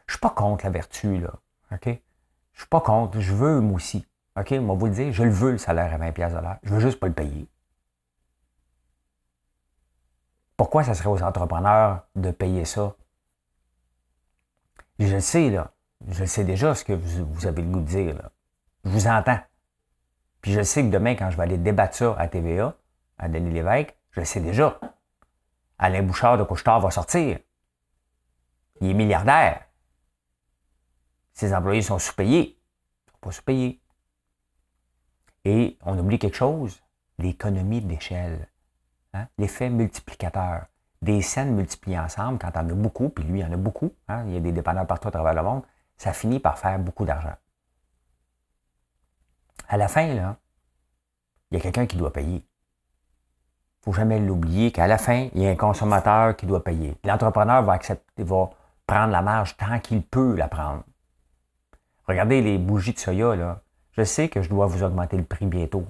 Je 0.07 0.13
suis 0.13 0.19
pas 0.19 0.29
contre 0.29 0.65
la 0.65 0.71
vertu, 0.71 1.19
là. 1.19 1.33
OK? 1.71 1.87
Je 2.53 2.59
suis 2.59 2.67
pas 2.69 2.81
contre. 2.81 3.19
Je 3.19 3.33
veux, 3.33 3.59
moi 3.59 3.75
aussi. 3.75 4.07
OK? 4.37 4.51
Moi, 4.51 4.75
vous 4.75 4.85
le 4.85 4.91
dire, 4.93 5.13
je 5.13 5.23
le 5.23 5.29
veux, 5.29 5.51
le 5.51 5.57
salaire 5.57 5.93
à 5.93 5.97
20$ 5.97 6.13
de 6.13 6.41
l'heure. 6.41 6.57
Je 6.63 6.73
veux 6.73 6.79
juste 6.79 6.99
pas 6.99 7.07
le 7.07 7.13
payer. 7.13 7.47
Pourquoi 10.57 10.83
ça 10.83 10.93
serait 10.93 11.09
aux 11.09 11.23
entrepreneurs 11.23 12.07
de 12.15 12.31
payer 12.31 12.65
ça? 12.65 12.95
Je 14.99 15.13
le 15.13 15.21
sais, 15.21 15.49
là. 15.49 15.71
Je 16.07 16.25
sais 16.25 16.43
déjà 16.43 16.73
ce 16.75 16.83
que 16.83 16.93
vous, 16.93 17.45
avez 17.45 17.61
le 17.61 17.69
goût 17.69 17.81
de 17.81 17.85
dire. 17.85 18.29
Je 18.85 18.89
vous 18.89 19.07
entends. 19.07 19.39
Puis 20.41 20.53
je 20.53 20.63
sais 20.63 20.83
que 20.83 20.89
demain, 20.89 21.15
quand 21.15 21.29
je 21.29 21.37
vais 21.37 21.43
aller 21.43 21.57
débattre 21.57 21.95
ça 21.95 22.15
à 22.17 22.27
TVA, 22.27 22.75
à 23.17 23.27
Denis 23.27 23.51
Lévesque, 23.51 23.95
je 24.11 24.21
le 24.21 24.25
sais 24.25 24.39
déjà. 24.39 24.79
Alain 25.77 26.03
Bouchard 26.03 26.37
de 26.37 26.43
Couchetard 26.43 26.79
va 26.79 26.91
sortir. 26.91 27.39
Il 28.81 28.89
est 28.89 28.93
milliardaire. 28.93 29.65
Ses 31.33 31.53
employés 31.53 31.81
sont 31.81 31.99
sous-payés. 31.99 32.57
Ils 33.07 33.11
sont 33.11 33.17
pas 33.21 33.31
sous-payés. 33.31 33.81
Et 35.45 35.77
on 35.83 35.97
oublie 35.97 36.19
quelque 36.19 36.35
chose, 36.35 36.81
l'économie 37.17 37.81
d'échelle. 37.81 38.47
Hein? 39.13 39.27
L'effet 39.37 39.69
multiplicateur. 39.69 40.65
Des 41.01 41.21
scènes 41.21 41.55
multipliées 41.55 41.99
ensemble, 41.99 42.39
quand 42.39 42.51
on 42.55 42.59
en 42.59 42.69
a 42.69 42.73
beaucoup, 42.73 43.09
puis 43.09 43.23
lui, 43.23 43.39
il 43.39 43.45
en 43.45 43.53
a 43.53 43.57
beaucoup, 43.57 43.93
hein? 44.09 44.25
il 44.27 44.33
y 44.33 44.37
a 44.37 44.41
des 44.41 44.51
dépanneurs 44.51 44.85
partout 44.85 45.07
à 45.07 45.11
travers 45.11 45.33
le 45.33 45.41
monde, 45.41 45.63
ça 45.99 46.13
finit 46.13 46.39
par 46.39 46.57
faire 46.57 46.79
beaucoup 46.79 47.05
d'argent. 47.05 47.35
À 49.67 49.77
la 49.77 49.87
fin, 49.87 50.01
il 50.01 50.15
y 51.51 51.57
a 51.57 51.59
quelqu'un 51.59 51.85
qui 51.85 51.97
doit 51.97 52.11
payer 52.11 52.43
faut 53.81 53.93
jamais 53.93 54.19
l'oublier 54.19 54.71
qu'à 54.71 54.87
la 54.87 54.97
fin, 54.97 55.29
il 55.33 55.41
y 55.41 55.47
a 55.47 55.49
un 55.49 55.55
consommateur 55.55 56.35
qui 56.35 56.45
doit 56.45 56.63
payer. 56.63 56.95
L'entrepreneur 57.03 57.63
va 57.63 57.73
accepter, 57.73 58.23
va 58.23 58.49
prendre 58.85 59.11
la 59.11 59.21
marge 59.21 59.55
tant 59.57 59.79
qu'il 59.79 60.03
peut 60.03 60.35
la 60.35 60.47
prendre. 60.47 60.83
Regardez 62.07 62.41
les 62.41 62.57
bougies 62.57 62.93
de 62.93 62.99
soya, 62.99 63.35
là. 63.35 63.61
Je 63.91 64.03
sais 64.03 64.29
que 64.29 64.41
je 64.41 64.49
dois 64.49 64.67
vous 64.67 64.83
augmenter 64.83 65.17
le 65.17 65.23
prix 65.23 65.45
bientôt. 65.45 65.85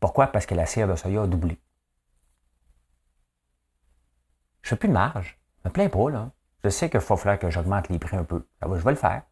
Pourquoi? 0.00 0.28
Parce 0.28 0.46
que 0.46 0.54
la 0.54 0.66
cire 0.66 0.88
de 0.88 0.94
soya 0.94 1.22
a 1.22 1.26
doublé. 1.26 1.60
Je 4.62 4.70
fais 4.70 4.76
plus 4.76 4.88
de 4.88 4.92
marge. 4.92 5.38
Je 5.62 5.68
me 5.68 5.72
plains 5.72 5.88
pas. 5.88 6.30
Je 6.64 6.70
sais 6.70 6.90
qu'il 6.90 7.00
faut 7.00 7.16
falloir 7.16 7.38
que 7.38 7.50
j'augmente 7.50 7.88
les 7.88 7.98
prix 7.98 8.16
un 8.16 8.24
peu. 8.24 8.46
je 8.62 8.68
vais 8.68 8.90
le 8.90 8.96
faire. 8.96 9.22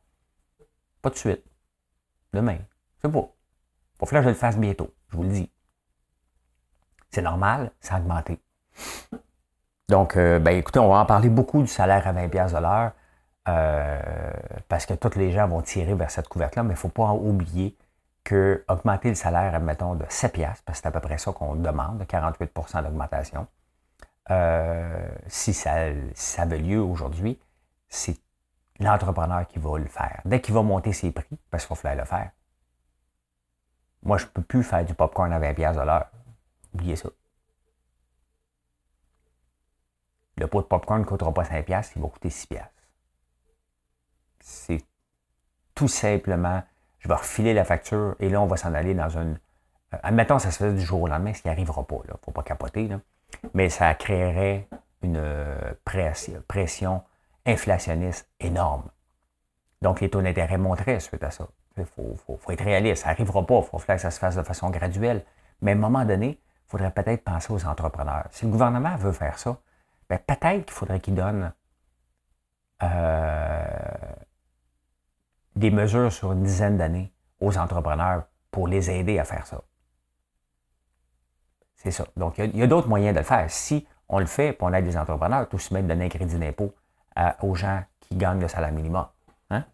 Pas 1.02 1.10
de 1.10 1.16
suite. 1.16 1.44
Demain. 2.32 2.58
C'est 3.02 3.10
pas. 3.10 3.18
Il 3.18 4.00
va 4.00 4.06
falloir 4.06 4.22
que 4.22 4.28
je 4.28 4.34
le 4.34 4.34
fasse 4.34 4.56
bientôt. 4.58 4.94
Je 5.08 5.16
vous 5.16 5.22
le 5.22 5.30
dis. 5.30 5.50
C'est 7.10 7.22
normal, 7.22 7.72
ça 7.80 7.94
a 7.94 7.98
augmenté. 7.98 8.40
Donc, 9.88 10.16
euh, 10.16 10.38
ben, 10.38 10.56
écoutez, 10.56 10.80
on 10.80 10.88
va 10.88 10.98
en 10.98 11.06
parler 11.06 11.28
beaucoup 11.28 11.62
du 11.62 11.68
salaire 11.68 12.06
à 12.06 12.12
20$ 12.12 12.52
de 12.52 12.58
l'heure. 12.60 12.92
Euh, 13.48 14.32
parce 14.68 14.86
que 14.86 14.94
tous 14.94 15.16
les 15.16 15.30
gens 15.30 15.46
vont 15.46 15.62
tirer 15.62 15.94
vers 15.94 16.10
cette 16.10 16.28
couverte-là, 16.28 16.64
mais 16.64 16.70
il 16.70 16.72
ne 16.72 16.78
faut 16.78 16.88
pas 16.88 17.12
oublier 17.12 17.76
que 18.24 18.64
augmenter 18.66 19.08
le 19.08 19.14
salaire, 19.14 19.54
admettons, 19.54 19.94
de 19.94 20.04
7 20.08 20.32
piastres, 20.32 20.64
parce 20.64 20.78
que 20.78 20.82
c'est 20.82 20.88
à 20.88 20.90
peu 20.90 21.00
près 21.00 21.16
ça 21.16 21.32
qu'on 21.32 21.54
demande, 21.54 22.02
48% 22.02 22.82
d'augmentation, 22.82 23.46
euh, 24.30 25.08
si, 25.26 25.54
ça, 25.54 25.88
ça 26.14 26.42
avait 26.42 26.58
lieu 26.58 26.80
aujourd'hui, 26.80 27.38
c'est 27.88 28.18
l'entrepreneur 28.78 29.46
qui 29.46 29.58
va 29.58 29.78
le 29.78 29.86
faire. 29.86 30.20
Dès 30.24 30.40
qu'il 30.40 30.54
va 30.54 30.62
monter 30.62 30.92
ses 30.92 31.10
prix, 31.12 31.38
parce 31.50 31.64
qu'il 31.64 31.74
va 31.74 31.80
falloir 31.80 32.04
le 32.04 32.08
faire. 32.08 32.30
Moi, 34.02 34.18
je 34.18 34.24
ne 34.24 34.30
peux 34.30 34.42
plus 34.42 34.62
faire 34.62 34.84
du 34.84 34.94
popcorn 34.94 35.32
à 35.32 35.38
20 35.38 35.54
piastres 35.54 35.80
de 35.80 35.86
l'heure. 35.86 36.06
Oubliez 36.74 36.96
ça. 36.96 37.08
Le 40.36 40.46
pot 40.46 40.60
de 40.60 40.66
popcorn 40.66 41.00
ne 41.00 41.06
coûtera 41.06 41.32
pas 41.32 41.44
5 41.44 41.64
piastres, 41.64 41.96
il 41.96 42.02
va 42.02 42.08
coûter 42.08 42.28
6 42.28 42.46
piastres. 42.46 42.70
C'est 44.40 44.84
tout 45.74 45.88
simplement 45.88 46.62
je 47.06 47.08
vais 47.08 47.14
refiler 47.14 47.54
la 47.54 47.64
facture 47.64 48.16
et 48.18 48.28
là, 48.28 48.40
on 48.40 48.46
va 48.46 48.56
s'en 48.56 48.74
aller 48.74 48.92
dans 48.92 49.08
une. 49.10 49.38
Euh, 49.94 49.98
admettons, 50.02 50.40
ça 50.40 50.50
se 50.50 50.58
fait 50.58 50.72
du 50.72 50.80
jour 50.80 51.02
au 51.02 51.06
lendemain, 51.06 51.32
ce 51.32 51.42
qui 51.42 51.46
n'arrivera 51.46 51.86
pas. 51.86 51.98
Il 52.04 52.10
ne 52.10 52.16
faut 52.24 52.32
pas 52.32 52.42
capoter. 52.42 52.88
Mais 53.54 53.68
ça 53.68 53.94
créerait 53.94 54.68
une 55.02 55.16
euh, 55.18 55.74
pression, 55.84 57.02
inflationniste 57.44 58.28
énorme. 58.40 58.88
Donc, 59.82 60.00
les 60.00 60.10
taux 60.10 60.22
d'intérêt 60.22 60.58
monteraient 60.58 61.00
suite 61.00 61.22
à 61.22 61.30
ça. 61.30 61.46
Il 61.76 61.84
faut, 61.84 62.16
être 62.50 62.64
réaliste. 62.64 63.02
Ça 63.02 63.10
n'arrivera 63.10 63.46
pas. 63.46 63.58
Il 63.58 63.64
faut 63.64 63.78
que 63.78 63.98
ça 63.98 64.10
se 64.10 64.18
fasse 64.18 64.36
de 64.36 64.42
façon 64.42 64.70
graduelle. 64.70 65.24
Mais 65.60 65.72
à 65.72 65.74
un 65.74 65.78
moment 65.78 66.04
donné, 66.04 66.40
il 66.40 66.70
faudrait 66.70 66.90
peut-être 66.90 67.22
penser 67.22 67.52
aux 67.52 67.64
entrepreneurs. 67.66 68.26
Si 68.30 68.46
le 68.46 68.50
gouvernement 68.50 68.96
veut 68.96 69.12
faire 69.12 69.38
ça, 69.38 69.58
ben, 70.08 70.18
peut-être 70.18 70.66
qu'il 70.66 70.74
faudrait 70.74 71.00
qu'il 71.00 71.14
donne 71.14 71.52
euh, 72.82 73.64
des 75.54 75.70
mesures 75.70 76.12
sur 76.12 76.32
une 76.32 76.42
dizaine 76.42 76.76
d'années 76.78 77.12
aux 77.40 77.56
entrepreneurs 77.58 78.24
pour 78.50 78.68
les 78.68 78.90
aider 78.90 79.18
à 79.18 79.24
faire 79.24 79.46
ça. 79.46 79.62
C'est 81.76 81.90
ça. 81.90 82.06
Donc, 82.16 82.38
il 82.38 82.56
y 82.56 82.62
a, 82.62 82.66
d'autres 82.66 82.88
moyens 82.88 83.14
de 83.14 83.20
le 83.20 83.24
faire. 83.24 83.50
Si 83.50 83.86
on 84.08 84.18
le 84.18 84.26
fait 84.26 84.48
et 84.48 84.56
on 84.60 84.72
aide 84.72 84.86
les 84.86 84.96
entrepreneurs, 84.96 85.48
tout 85.48 85.58
se 85.58 85.72
mettre 85.74 85.86
donner 85.86 86.06
un 86.06 86.08
crédit 86.08 86.38
d'impôt 86.38 86.74
aux 87.42 87.54
gens 87.54 87.82
qui 88.00 88.16
gagnent 88.16 88.40
le 88.40 88.48
salaire 88.48 88.72
minimum. 88.72 89.06
Hein? 89.50 89.64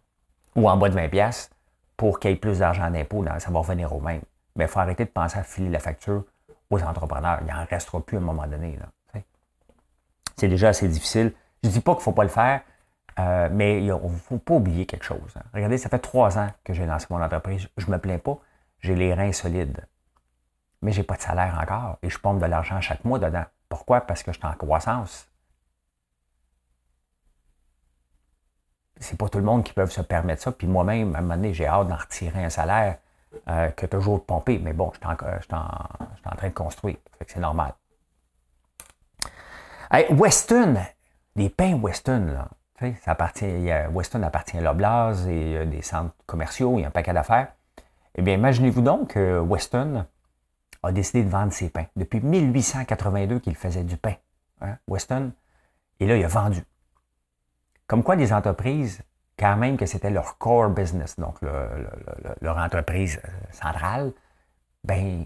Ou 0.55 0.69
en 0.69 0.77
bas 0.77 0.89
de 0.89 0.97
20$ 0.97 1.49
pour 1.97 2.19
qu'il 2.19 2.31
y 2.31 2.33
ait 2.33 2.37
plus 2.37 2.59
d'argent 2.59 2.89
d'impôt, 2.89 3.23
ça 3.39 3.51
va 3.51 3.59
revenir 3.59 3.93
au 3.93 3.99
même. 3.99 4.21
Mais 4.55 4.65
il 4.65 4.67
faut 4.67 4.79
arrêter 4.79 5.05
de 5.05 5.09
penser 5.09 5.39
à 5.39 5.43
filer 5.43 5.69
la 5.69 5.79
facture 5.79 6.23
aux 6.69 6.81
entrepreneurs. 6.81 7.39
Il 7.41 7.47
n'en 7.47 7.65
restera 7.65 8.01
plus 8.01 8.17
à 8.17 8.19
un 8.19 8.23
moment 8.23 8.47
donné. 8.47 8.77
C'est 10.35 10.47
déjà 10.47 10.69
assez 10.69 10.87
difficile. 10.87 11.33
Je 11.63 11.69
ne 11.69 11.73
dis 11.73 11.79
pas 11.79 11.93
qu'il 11.93 11.99
ne 11.99 12.03
faut 12.03 12.11
pas 12.11 12.23
le 12.23 12.29
faire, 12.29 12.61
euh, 13.19 13.49
mais 13.51 13.79
il 13.83 13.87
ne 13.87 13.97
faut 14.09 14.37
pas 14.37 14.55
oublier 14.55 14.85
quelque 14.85 15.05
chose. 15.05 15.21
Hein. 15.35 15.43
Regardez, 15.53 15.77
ça 15.77 15.89
fait 15.89 15.99
trois 15.99 16.37
ans 16.37 16.49
que 16.63 16.73
j'ai 16.73 16.85
lancé 16.85 17.07
mon 17.09 17.21
entreprise. 17.21 17.67
Je 17.77 17.85
ne 17.87 17.91
me 17.91 17.97
plains 17.99 18.17
pas. 18.17 18.37
J'ai 18.79 18.95
les 18.95 19.13
reins 19.13 19.31
solides. 19.31 19.85
Mais 20.83 20.91
je 20.91 20.99
n'ai 20.99 21.03
pas 21.03 21.15
de 21.15 21.21
salaire 21.21 21.57
encore 21.59 21.97
et 22.03 22.09
je 22.09 22.19
pompe 22.19 22.39
de 22.39 22.45
l'argent 22.45 22.79
chaque 22.81 23.05
mois 23.05 23.17
dedans. 23.17 23.45
Pourquoi? 23.69 24.01
Parce 24.01 24.21
que 24.21 24.33
je 24.33 24.37
suis 24.37 24.45
en 24.45 24.53
croissance. 24.53 25.27
C'est 28.99 29.17
pas 29.17 29.29
tout 29.29 29.37
le 29.37 29.45
monde 29.45 29.63
qui 29.63 29.73
peut 29.73 29.85
se 29.85 30.01
permettre 30.01 30.41
ça. 30.41 30.51
Puis 30.51 30.67
moi-même, 30.67 31.15
à 31.15 31.19
un 31.19 31.21
moment 31.21 31.35
donné, 31.35 31.53
j'ai 31.53 31.65
hâte 31.65 31.87
d'en 31.87 31.95
retirer 31.95 32.43
un 32.43 32.49
salaire 32.49 32.97
euh, 33.47 33.69
que 33.69 33.85
toujours 33.85 34.19
de 34.19 34.23
pomper. 34.23 34.59
Mais 34.59 34.73
bon, 34.73 34.91
je 34.93 34.97
suis 34.99 35.55
en, 35.55 36.35
train 36.35 36.49
de 36.49 36.53
construire. 36.53 36.97
C'est 37.27 37.39
normal. 37.39 37.73
Weston, 40.09 40.75
les 41.35 41.49
pains 41.49 41.75
Weston, 41.75 42.33
là, 42.33 42.49
ça 43.03 43.11
appartient, 43.11 43.71
Weston 43.91 44.23
appartient 44.23 44.57
à 44.57 44.61
l'Oblast 44.61 45.27
et 45.27 45.65
des 45.65 45.81
centres 45.81 46.13
commerciaux, 46.25 46.77
il 46.77 46.81
y 46.81 46.83
a 46.83 46.87
un 46.87 46.91
paquet 46.91 47.13
d'affaires. 47.13 47.47
Eh 48.15 48.21
bien, 48.21 48.33
imaginez-vous 48.33 48.81
donc 48.81 49.13
que 49.13 49.39
Weston 49.39 50.05
a 50.83 50.91
décidé 50.91 51.23
de 51.23 51.29
vendre 51.29 51.53
ses 51.53 51.69
pains. 51.69 51.85
Depuis 51.95 52.19
1882 52.19 53.39
qu'il 53.39 53.55
faisait 53.55 53.83
du 53.83 53.97
pain, 53.97 54.15
hein, 54.61 54.77
Weston, 54.87 55.31
et 55.99 56.05
là, 56.05 56.17
il 56.17 56.23
a 56.23 56.27
vendu. 56.27 56.63
Comme 57.87 58.03
quoi, 58.03 58.15
des 58.15 58.33
entreprises, 58.33 59.01
quand 59.37 59.55
même 59.57 59.77
que 59.77 59.85
c'était 59.85 60.09
leur 60.09 60.37
core 60.37 60.69
business, 60.69 61.17
donc 61.17 61.35
leur 62.41 62.57
entreprise 62.57 63.19
euh, 63.23 63.29
centrale, 63.51 64.13
ben, 64.83 65.25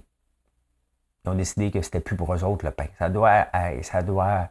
ils 1.26 1.30
ont 1.30 1.36
décidé 1.36 1.72
que 1.72 1.82
c'était 1.82 2.00
plus 2.00 2.16
pour 2.16 2.34
eux 2.34 2.44
autres 2.44 2.66
le 2.66 2.72
pain. 2.72 2.88
Ça 3.00 3.10
doit, 3.10 3.48
ça 3.82 4.02
doit 4.02 4.50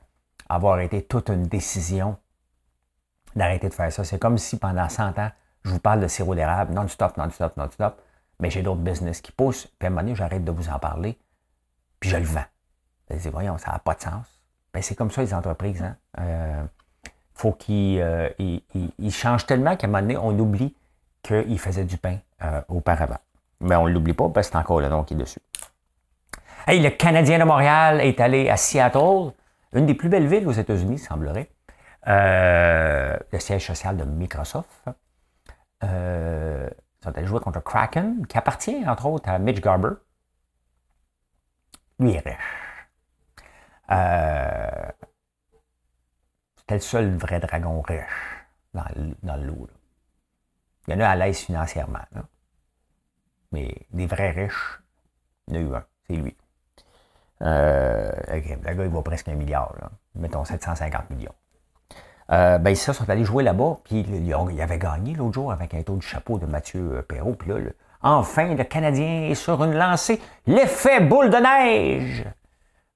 avoir 0.49 0.81
été 0.81 1.03
toute 1.03 1.31
une 1.31 1.45
décision 1.45 2.17
d'arrêter 3.35 3.69
de 3.69 3.75
faire 3.75 3.93
ça. 3.93 4.05
C'est 4.05 4.19
comme 4.19 4.39
si 4.39 4.59
pendant 4.59 4.89
100 4.89 5.19
ans, 5.19 5.31
je 5.65 5.71
vous 5.71 5.79
parle 5.79 6.01
de 6.01 6.09
sirop 6.09 6.35
d'érable 6.35 6.75
non-stop, 6.75 7.17
non-stop, 7.17 7.57
non-stop, 7.57 8.01
mais 8.41 8.51
j'ai 8.51 8.63
d'autres 8.63 8.81
business 8.81 9.21
qui 9.21 9.33
poussent, 9.33 9.67
puis 9.79 9.87
à 9.87 9.89
un 9.89 9.91
moment 9.91 10.03
donné, 10.03 10.15
j'arrête 10.15 10.45
de 10.45 10.51
vous 10.51 10.69
en 10.69 10.79
parler, 10.79 11.19
puis 12.01 12.11
je 12.11 12.17
le 12.17 12.25
vends. 12.25 12.45
Vous 13.09 13.17
dites, 13.17 13.33
voyons, 13.33 13.59
ça 13.59 13.73
n'a 13.73 13.79
pas 13.79 13.95
de 13.95 14.01
sens. 14.01 14.27
Ben, 14.73 14.83
c'est 14.83 14.95
comme 14.95 15.11
ça 15.11 15.23
les 15.23 15.33
entreprises. 15.33 15.83
Hein? 15.83 15.97
Euh, 16.21 16.63
faut 17.35 17.53
qu'ils 17.53 18.01
euh, 18.01 18.29
changent 19.11 19.47
tellement 19.47 19.77
qu'à 19.77 19.87
un 19.87 19.91
moment 19.91 20.03
donné, 20.03 20.17
on 20.17 20.39
oublie 20.39 20.75
qu'ils 21.23 21.59
faisaient 21.59 21.85
du 21.85 21.97
pain 21.97 22.19
euh, 22.45 22.61
auparavant. 22.69 23.19
Mais 23.61 23.77
on 23.77 23.87
ne 23.87 23.93
l'oublie 23.93 24.13
pas 24.13 24.29
parce 24.29 24.49
que 24.49 24.53
c'est 24.53 24.59
encore 24.59 24.81
le 24.81 24.89
nom 24.89 25.03
qui 25.05 25.15
est 25.15 25.17
dessus. 25.17 25.41
Hey, 26.67 26.81
le 26.81 26.91
Canadien 26.91 27.39
de 27.39 27.45
Montréal 27.45 28.01
est 28.01 28.21
allé 28.21 28.51
à 28.51 28.57
Seattle, 28.57 29.33
une 29.73 29.87
des 29.87 29.95
plus 29.95 30.09
belles 30.09 30.27
villes 30.27 30.47
aux 30.47 30.53
États-Unis, 30.53 30.99
semblerait. 30.99 31.49
Le 32.07 33.39
siège 33.39 33.67
social 33.67 33.97
de 33.97 34.05
Microsoft. 34.05 34.69
Ils 37.17 37.29
sont 37.29 37.39
contre 37.39 37.63
Kraken, 37.63 38.27
qui 38.27 38.39
appartient 38.39 38.89
entre 38.89 39.07
autres 39.07 39.29
à 39.29 39.39
Mitch 39.39 39.61
Garber. 39.61 39.95
Lui 41.99 42.13
est 42.13 42.21
riche. 42.21 42.89
Euh, 43.91 44.91
c'était 46.57 46.75
le 46.75 46.81
seul 46.81 47.17
vrai 47.17 47.41
dragon 47.41 47.81
riche 47.81 48.47
dans, 48.75 48.85
dans 49.23 49.37
le 49.37 49.47
lot. 49.47 49.69
Il 50.89 50.95
y 50.95 50.97
en 50.97 51.01
a 51.01 51.09
à 51.09 51.17
l'aise 51.17 51.39
financièrement. 51.39 52.05
Mais 53.53 53.87
des 53.91 54.07
vrais 54.07 54.31
riches, 54.31 54.81
il 55.49 55.55
y 55.55 55.59
en 55.59 55.61
a 55.61 55.65
eu 55.65 55.75
un. 55.77 55.87
C'est 56.07 56.17
lui. 56.17 56.37
Euh, 57.43 58.13
le 58.29 58.41
gars, 58.75 58.85
il 58.85 58.91
vaut 58.91 59.03
presque 59.03 59.29
un 59.29 59.35
milliard. 59.35 59.75
Mettons 60.15 60.45
750 60.45 61.11
millions. 61.11 61.35
Euh, 62.33 62.59
ben, 62.59 62.71
ils 62.71 62.77
se 62.77 62.93
sont 62.93 63.09
allés 63.09 63.25
jouer 63.25 63.45
là-bas, 63.45 63.79
puis 63.85 64.01
ils, 64.01 64.61
avaient 64.61 64.79
gagné 64.79 65.15
l'autre 65.15 65.35
jour 65.35 65.53
avec 65.53 65.75
un 65.75 65.83
taux 65.83 65.97
du 65.97 66.07
chapeau 66.07 66.39
de 66.39 66.47
Mathieu 66.47 66.97
euh, 66.97 67.03
Perrault. 67.03 67.35
Puis 67.35 67.51
là, 67.51 67.57
enfin, 68.03 68.55
le 68.55 68.65
Canadien 68.65 69.31
est 69.31 69.35
sur 69.35 69.63
une 69.63 69.75
lancée. 69.75 70.21
L'effet 70.47 71.01
boule 71.01 71.31
de 71.31 71.37
neige! 71.37 72.25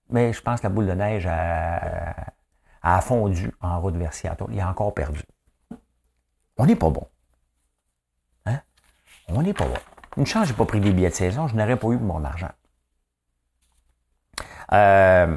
Mais 0.08 0.32
je 0.32 0.42
pense 0.42 0.60
que 0.60 0.66
la 0.66 0.70
boule 0.70 0.86
de 0.86 0.92
neige 0.92 1.28
a, 1.28 3.00
fondu 3.00 3.52
en 3.60 3.80
route 3.80 3.94
vers 3.94 4.12
Seattle. 4.12 4.46
Il 4.50 4.60
a 4.60 4.68
encore 4.68 4.92
perdu. 4.92 5.22
On 6.56 6.66
n'est 6.66 6.76
pas 6.76 6.90
bon. 6.90 7.06
Hein? 8.46 8.60
On 9.28 9.42
n'est 9.42 9.54
pas 9.54 9.66
bon. 9.66 9.78
Une 10.16 10.26
chance, 10.26 10.48
je 10.48 10.52
n'ai 10.52 10.56
pas 10.56 10.64
pris 10.64 10.80
des 10.80 10.92
billets 10.92 11.10
de 11.10 11.14
saison, 11.14 11.46
je 11.46 11.54
n'aurais 11.54 11.76
pas 11.76 11.88
eu 11.88 11.98
mon 11.98 12.24
argent. 12.24 12.50
Euh, 14.72 15.36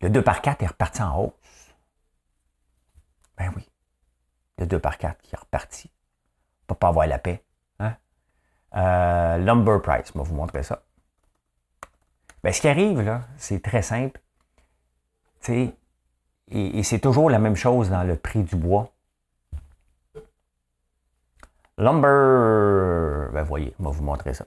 le 0.00 0.10
2 0.10 0.22
par 0.22 0.40
4 0.40 0.62
est 0.62 0.66
reparti 0.66 1.02
en 1.02 1.18
haut. 1.18 1.34
Ben 3.42 3.52
oui. 3.56 3.68
Le 4.58 4.66
2 4.66 4.78
par 4.78 4.98
4 4.98 5.20
qui 5.20 5.34
est 5.34 5.38
reparti. 5.38 5.90
On 6.62 6.74
peut 6.74 6.78
pas 6.78 6.88
avoir 6.88 7.08
la 7.08 7.18
paix. 7.18 7.42
Hein? 7.80 7.96
Euh, 8.76 9.38
lumber 9.38 9.78
price, 9.82 10.14
vais 10.14 10.22
vous 10.22 10.34
montrer 10.34 10.62
ça. 10.62 10.84
Ben, 12.44 12.52
ce 12.52 12.60
qui 12.60 12.68
arrive, 12.68 13.00
là, 13.00 13.22
c'est 13.36 13.60
très 13.60 13.82
simple. 13.82 14.20
Et, 15.48 15.74
et 16.50 16.82
c'est 16.84 17.00
toujours 17.00 17.30
la 17.30 17.40
même 17.40 17.56
chose 17.56 17.90
dans 17.90 18.04
le 18.04 18.16
prix 18.16 18.44
du 18.44 18.54
bois. 18.54 18.92
Lumber, 21.78 23.32
ben 23.32 23.42
voyez, 23.42 23.74
va 23.80 23.90
vous 23.90 24.04
montrer 24.04 24.34
ça. 24.34 24.46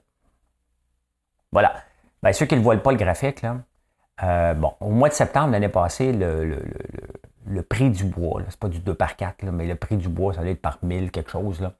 Voilà. 1.51 1.83
Ben, 2.23 2.31
ceux 2.31 2.45
qui 2.45 2.55
ne 2.55 2.61
voient 2.61 2.77
pas 2.77 2.91
le 2.91 2.97
graphique, 2.97 3.41
là, 3.41 3.57
euh, 4.23 4.53
bon, 4.53 4.73
au 4.79 4.91
mois 4.91 5.09
de 5.09 5.13
septembre 5.13 5.51
l'année 5.51 5.67
passée, 5.67 6.13
le, 6.13 6.45
le 6.45 6.63
prix 7.63 7.89
du 7.89 8.05
bois, 8.05 8.41
c'est 8.49 8.59
pas 8.59 8.69
du 8.69 8.79
2 8.79 8.93
par 8.93 9.15
4, 9.15 9.43
mais 9.45 9.65
le 9.67 9.75
prix 9.75 9.97
du 9.97 10.09
bois, 10.09 10.33
ça 10.33 10.41
allait 10.41 10.51
être 10.51 10.61
par 10.61 10.79
1000 10.83 11.11
quelque 11.11 11.31
chose, 11.31 11.61
là, 11.61 11.73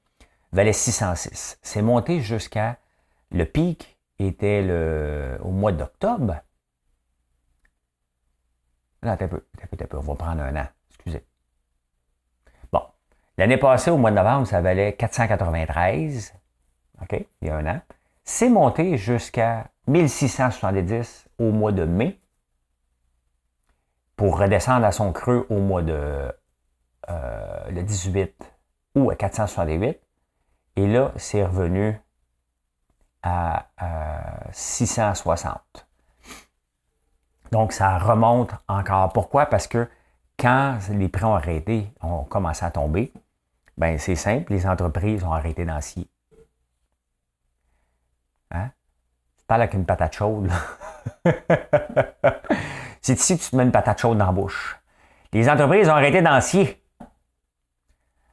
valait 0.51 0.73
606. 0.73 1.59
C'est 1.61 1.81
monté 1.81 2.21
jusqu'à, 2.21 2.77
le 3.31 3.45
pic 3.45 3.97
était 4.19 4.61
le, 4.61 5.37
au 5.43 5.51
mois 5.51 5.71
d'octobre. 5.71 6.37
Là, 9.01 9.11
un 9.11 9.17
peu, 9.17 9.27
peu, 9.27 9.85
peu, 9.85 9.97
on 9.97 10.01
va 10.01 10.15
prendre 10.15 10.41
un 10.41 10.55
an, 10.55 10.67
excusez. 10.89 11.23
L'année 13.37 13.57
passée, 13.57 13.91
au 13.91 13.97
mois 13.97 14.11
de 14.11 14.15
novembre, 14.15 14.47
ça 14.47 14.61
valait 14.61 14.93
493. 14.93 16.33
OK, 17.01 17.25
il 17.41 17.47
y 17.47 17.51
a 17.51 17.57
un 17.57 17.65
an. 17.65 17.81
C'est 18.23 18.49
monté 18.49 18.97
jusqu'à 18.97 19.67
1670 19.87 21.27
au 21.39 21.51
mois 21.51 21.73
de 21.73 21.83
mai 21.83 22.17
pour 24.15 24.39
redescendre 24.39 24.85
à 24.85 24.91
son 24.91 25.11
creux 25.11 25.45
au 25.49 25.59
mois 25.59 25.81
de 25.81 26.31
euh, 27.09 27.69
le 27.69 27.83
18 27.83 28.33
ou 28.95 29.09
à 29.09 29.15
468. 29.15 29.99
Et 30.77 30.87
là, 30.87 31.11
c'est 31.15 31.45
revenu 31.45 31.99
à 33.23 33.67
660. 34.51 35.87
Donc, 37.51 37.71
ça 37.71 37.97
remonte 37.97 38.51
encore. 38.67 39.11
Pourquoi? 39.13 39.45
Parce 39.47 39.67
que 39.67 39.87
quand 40.37 40.77
les 40.89 41.07
prix 41.07 41.23
ont 41.23 41.35
arrêté, 41.35 41.91
ont 42.01 42.23
commencé 42.23 42.65
à 42.65 42.71
tomber, 42.71 43.13
ben 43.77 43.97
c'est 43.97 44.15
simple, 44.15 44.53
les 44.53 44.67
entreprises 44.67 45.23
ont 45.23 45.31
arrêté 45.31 45.65
d'ancier. 45.65 46.07
Hein? 48.51 48.69
Tu 49.37 49.45
parles 49.47 49.61
avec 49.61 49.73
une 49.73 49.85
patate 49.85 50.15
chaude. 50.15 50.51
c'est 53.05 53.13
ici 53.13 53.37
que 53.37 53.43
tu 53.43 53.51
te 53.51 53.55
mets 53.55 53.61
une 53.61 53.71
patate 53.71 54.01
chaude 54.01 54.17
dans 54.17 54.25
la 54.25 54.31
bouche. 54.31 54.79
Les 55.31 55.47
entreprises 55.47 55.87
ont 55.89 55.93
arrêté 55.93 56.23
d'ancier. 56.23 56.83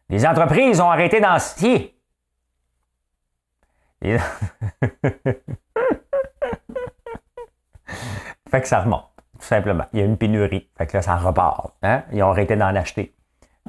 Les 0.09 0.25
entreprises 0.25 0.81
ont 0.81 0.91
arrêté 0.91 1.21
d'ancier. 1.21 1.95
fait 4.03 4.23
que 8.51 8.67
ça 8.67 8.81
remonte, 8.81 9.11
tout 9.39 9.47
simplement. 9.47 9.85
Il 9.93 9.99
y 9.99 10.03
a 10.03 10.07
une 10.07 10.17
pénurie. 10.17 10.71
Fait 10.79 10.87
que 10.87 10.97
là, 10.97 11.03
ça 11.03 11.17
repart. 11.17 11.75
Hein? 11.83 12.05
Ils 12.11 12.23
ont 12.23 12.31
arrêté 12.31 12.57
d'en 12.57 12.75
acheter 12.75 13.15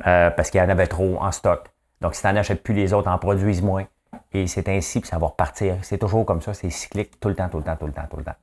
euh, 0.08 0.30
parce 0.30 0.52
qu'il 0.52 0.62
y 0.62 0.64
en 0.64 0.70
avait 0.70 0.88
trop 0.88 1.18
en 1.22 1.34
stock. 1.34 1.70
Donc, 2.00 2.16
si 2.16 2.22
tu 2.22 2.28
n'en 2.28 2.38
achètes 2.38 2.64
plus, 2.64 2.74
les 2.74 2.94
autres 2.94 3.10
en 3.10 3.18
produisent 3.18 3.62
moins. 3.62 3.86
Et 4.32 4.48
c'est 4.48 4.70
ainsi 4.70 5.02
que 5.02 5.08
ça 5.10 5.18
va 5.18 5.28
repartir. 5.28 5.76
C'est 5.82 5.98
toujours 5.98 6.26
comme 6.26 6.42
ça, 6.42 6.54
c'est 6.54 6.70
cyclique 6.70 7.20
tout 7.20 7.28
le 7.28 7.36
temps, 7.36 7.50
tout 7.50 7.58
le 7.58 7.64
temps, 7.66 7.76
tout 7.76 7.88
le 7.88 7.94
temps, 7.94 8.08
tout 8.10 8.18
le 8.18 8.24
temps. 8.24 8.36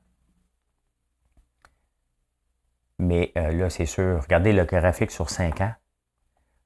Mais 3.01 3.31
euh, 3.35 3.51
là, 3.51 3.69
c'est 3.71 3.87
sûr, 3.87 4.21
regardez 4.21 4.53
le 4.53 4.63
graphique 4.63 5.09
sur 5.09 5.31
5 5.31 5.59
ans. 5.61 5.73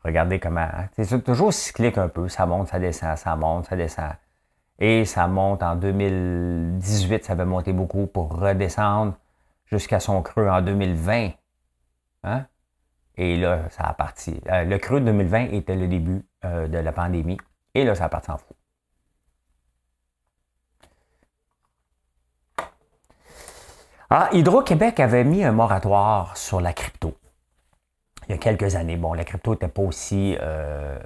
Regardez 0.04 0.38
comment. 0.38 0.60
Hein. 0.60 0.90
C'est 1.02 1.24
toujours 1.24 1.54
cyclique 1.54 1.98
un 1.98 2.10
peu. 2.10 2.28
Ça 2.28 2.46
monte, 2.46 2.68
ça 2.68 2.78
descend, 2.78 3.18
ça 3.18 3.36
monte, 3.38 3.68
ça 3.68 3.78
descend. 3.78 4.12
Et 4.78 5.06
ça 5.06 5.28
monte 5.28 5.64
en 5.64 5.78
2018, 5.78 7.24
ça 7.24 7.34
avait 7.34 7.46
monté 7.46 7.72
beaucoup 7.72 8.06
pour 8.06 8.38
redescendre 8.38 9.14
jusqu'à 9.66 10.02
son 10.02 10.22
creux 10.22 10.50
en 10.50 10.62
2020. 10.62 11.30
Hein? 12.26 12.46
Et 13.16 13.38
là, 13.38 13.70
ça 13.70 13.84
a 13.84 13.94
parti. 13.94 14.42
Euh, 14.52 14.66
le 14.66 14.78
creux 14.78 15.00
de 15.00 15.06
2020 15.06 15.54
était 15.54 15.78
le 15.78 15.88
début 15.88 16.26
euh, 16.44 16.68
de 16.68 16.78
la 16.78 16.92
pandémie. 16.92 17.38
Et 17.74 17.86
là, 17.86 17.96
ça 17.96 18.06
a 18.06 18.10
parti 18.10 18.30
en 18.30 18.38
fou. 18.38 18.54
Ah, 24.10 24.30
Hydro-Québec 24.34 25.00
avait 25.00 25.24
mis 25.24 25.44
un 25.44 25.52
moratoire 25.52 26.38
sur 26.38 26.62
la 26.62 26.74
crypto 26.74 27.16
il 28.28 28.32
y 28.32 28.36
a 28.36 28.38
quelques 28.38 28.76
années. 28.76 28.98
Bon, 28.98 29.14
la 29.14 29.24
crypto 29.24 29.52
n'était 29.52 29.68
pas 29.68 29.82
aussi 29.82 30.38
euh, 30.40 30.98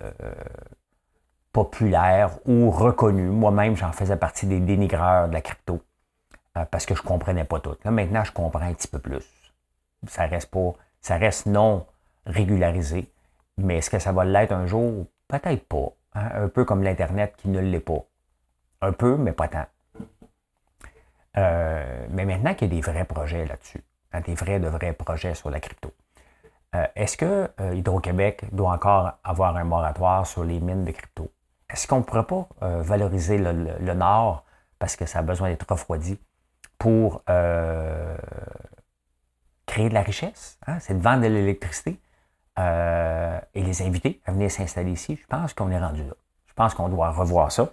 populaire 1.51 2.39
ou 2.45 2.71
reconnue. 2.71 3.29
Moi-même, 3.29 3.75
j'en 3.75 3.91
faisais 3.91 4.15
partie 4.15 4.45
des 4.45 4.59
dénigreurs 4.59 5.27
de 5.27 5.33
la 5.33 5.41
crypto 5.41 5.81
euh, 6.57 6.65
parce 6.65 6.85
que 6.85 6.95
je 6.95 7.01
ne 7.01 7.07
comprenais 7.07 7.43
pas 7.43 7.59
tout. 7.59 7.75
Là, 7.83 7.91
maintenant, 7.91 8.23
je 8.23 8.31
comprends 8.31 8.61
un 8.61 8.73
petit 8.73 8.87
peu 8.87 8.99
plus. 8.99 9.53
Ça 10.07 10.25
reste 10.25 10.49
pas, 10.49 10.73
ça 11.01 11.17
reste 11.17 11.45
non 11.45 11.85
régularisé. 12.25 13.11
Mais 13.57 13.77
est-ce 13.77 13.89
que 13.89 13.99
ça 13.99 14.13
va 14.13 14.23
l'être 14.23 14.53
un 14.53 14.65
jour? 14.65 15.05
Peut-être 15.27 15.67
pas. 15.67 15.91
Hein. 16.15 16.29
Un 16.33 16.47
peu 16.47 16.63
comme 16.63 16.83
l'Internet 16.83 17.35
qui 17.37 17.49
ne 17.49 17.59
l'est 17.59 17.79
pas. 17.81 18.05
Un 18.81 18.93
peu, 18.93 19.17
mais 19.17 19.33
pas 19.33 19.49
tant. 19.49 19.65
Euh, 21.39 22.07
mais 22.11 22.25
maintenant 22.25 22.53
qu'il 22.53 22.67
y 22.67 22.71
a 22.71 22.75
des 22.75 22.81
vrais 22.81 23.05
projets 23.05 23.45
là-dessus, 23.45 23.83
hein, 24.13 24.21
des 24.21 24.35
vrais, 24.35 24.59
de 24.59 24.67
vrais 24.67 24.93
projets 24.93 25.33
sur 25.33 25.49
la 25.49 25.59
crypto. 25.59 25.91
Euh, 26.75 26.85
est-ce 26.95 27.17
que 27.17 27.49
Hydro-Québec 27.73 28.45
doit 28.51 28.73
encore 28.73 29.13
avoir 29.23 29.55
un 29.55 29.63
moratoire 29.63 30.27
sur 30.27 30.43
les 30.43 30.59
mines 30.59 30.85
de 30.85 30.91
crypto? 30.91 31.31
Est-ce 31.69 31.87
qu'on 31.87 31.97
ne 31.97 32.03
pourrait 32.03 32.25
pas 32.25 32.47
euh, 32.63 32.81
valoriser 32.81 33.37
le, 33.37 33.93
Nord 33.93 34.43
parce 34.79 34.95
que 34.95 35.05
ça 35.05 35.19
a 35.19 35.21
besoin 35.21 35.49
d'être 35.49 35.69
refroidi 35.69 36.19
pour 36.77 37.21
euh, 37.29 38.17
créer 39.65 39.89
de 39.89 39.93
la 39.93 40.01
richesse? 40.01 40.57
Hein? 40.65 40.79
C'est 40.79 40.95
de 40.95 41.01
vendre 41.01 41.21
de 41.21 41.27
l'électricité 41.27 41.99
euh, 42.57 43.39
et 43.53 43.61
les 43.61 43.81
inviter 43.83 44.19
à 44.25 44.31
venir 44.31 44.49
s'installer 44.49 44.91
ici. 44.91 45.19
Je 45.21 45.27
pense 45.27 45.53
qu'on 45.53 45.69
est 45.69 45.79
rendu 45.79 46.03
là. 46.03 46.13
Je 46.47 46.53
pense 46.53 46.73
qu'on 46.73 46.89
doit 46.89 47.11
revoir 47.11 47.51
ça. 47.51 47.69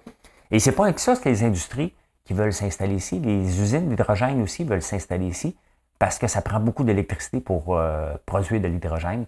Et 0.51 0.59
c'est 0.59 0.73
pas 0.73 0.85
avec 0.85 0.99
ça, 0.99 1.17
c'est 1.17 1.29
les 1.31 1.43
industries 1.43 1.95
qui 2.27 2.35
veulent 2.35 2.53
s'installer 2.53 2.97
ici. 2.97 3.19
Les 3.21 3.61
usines 3.61 3.89
d'hydrogène 3.89 4.43
aussi 4.43 4.65
veulent 4.65 4.83
s'installer 4.83 5.27
ici 5.27 5.57
parce 5.99 6.19
que 6.19 6.27
ça 6.27 6.43
prend 6.43 6.61
beaucoup 6.61 6.85
d'électricité 6.85 7.41
pour 7.41 7.81
produire 8.27 8.61
de 8.61 8.69
l'hydrogène. 8.69 9.25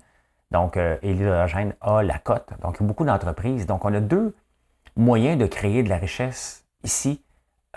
Donc, 0.51 0.77
et 0.77 0.99
l'hydrogène 1.15 1.75
a 1.81 2.03
la 2.03 2.19
cote. 2.19 2.51
Donc, 2.61 2.77
il 2.79 2.83
y 2.83 2.85
a 2.85 2.87
beaucoup 2.87 3.07
d'entreprises. 3.07 3.65
Donc, 3.65 3.87
on 3.87 3.95
a 3.95 4.01
deux 4.01 4.35
moyen 4.99 5.37
de 5.37 5.47
créer 5.47 5.83
de 5.83 5.89
la 5.89 5.97
richesse 5.97 6.65
ici 6.83 7.23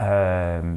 euh, 0.02 0.76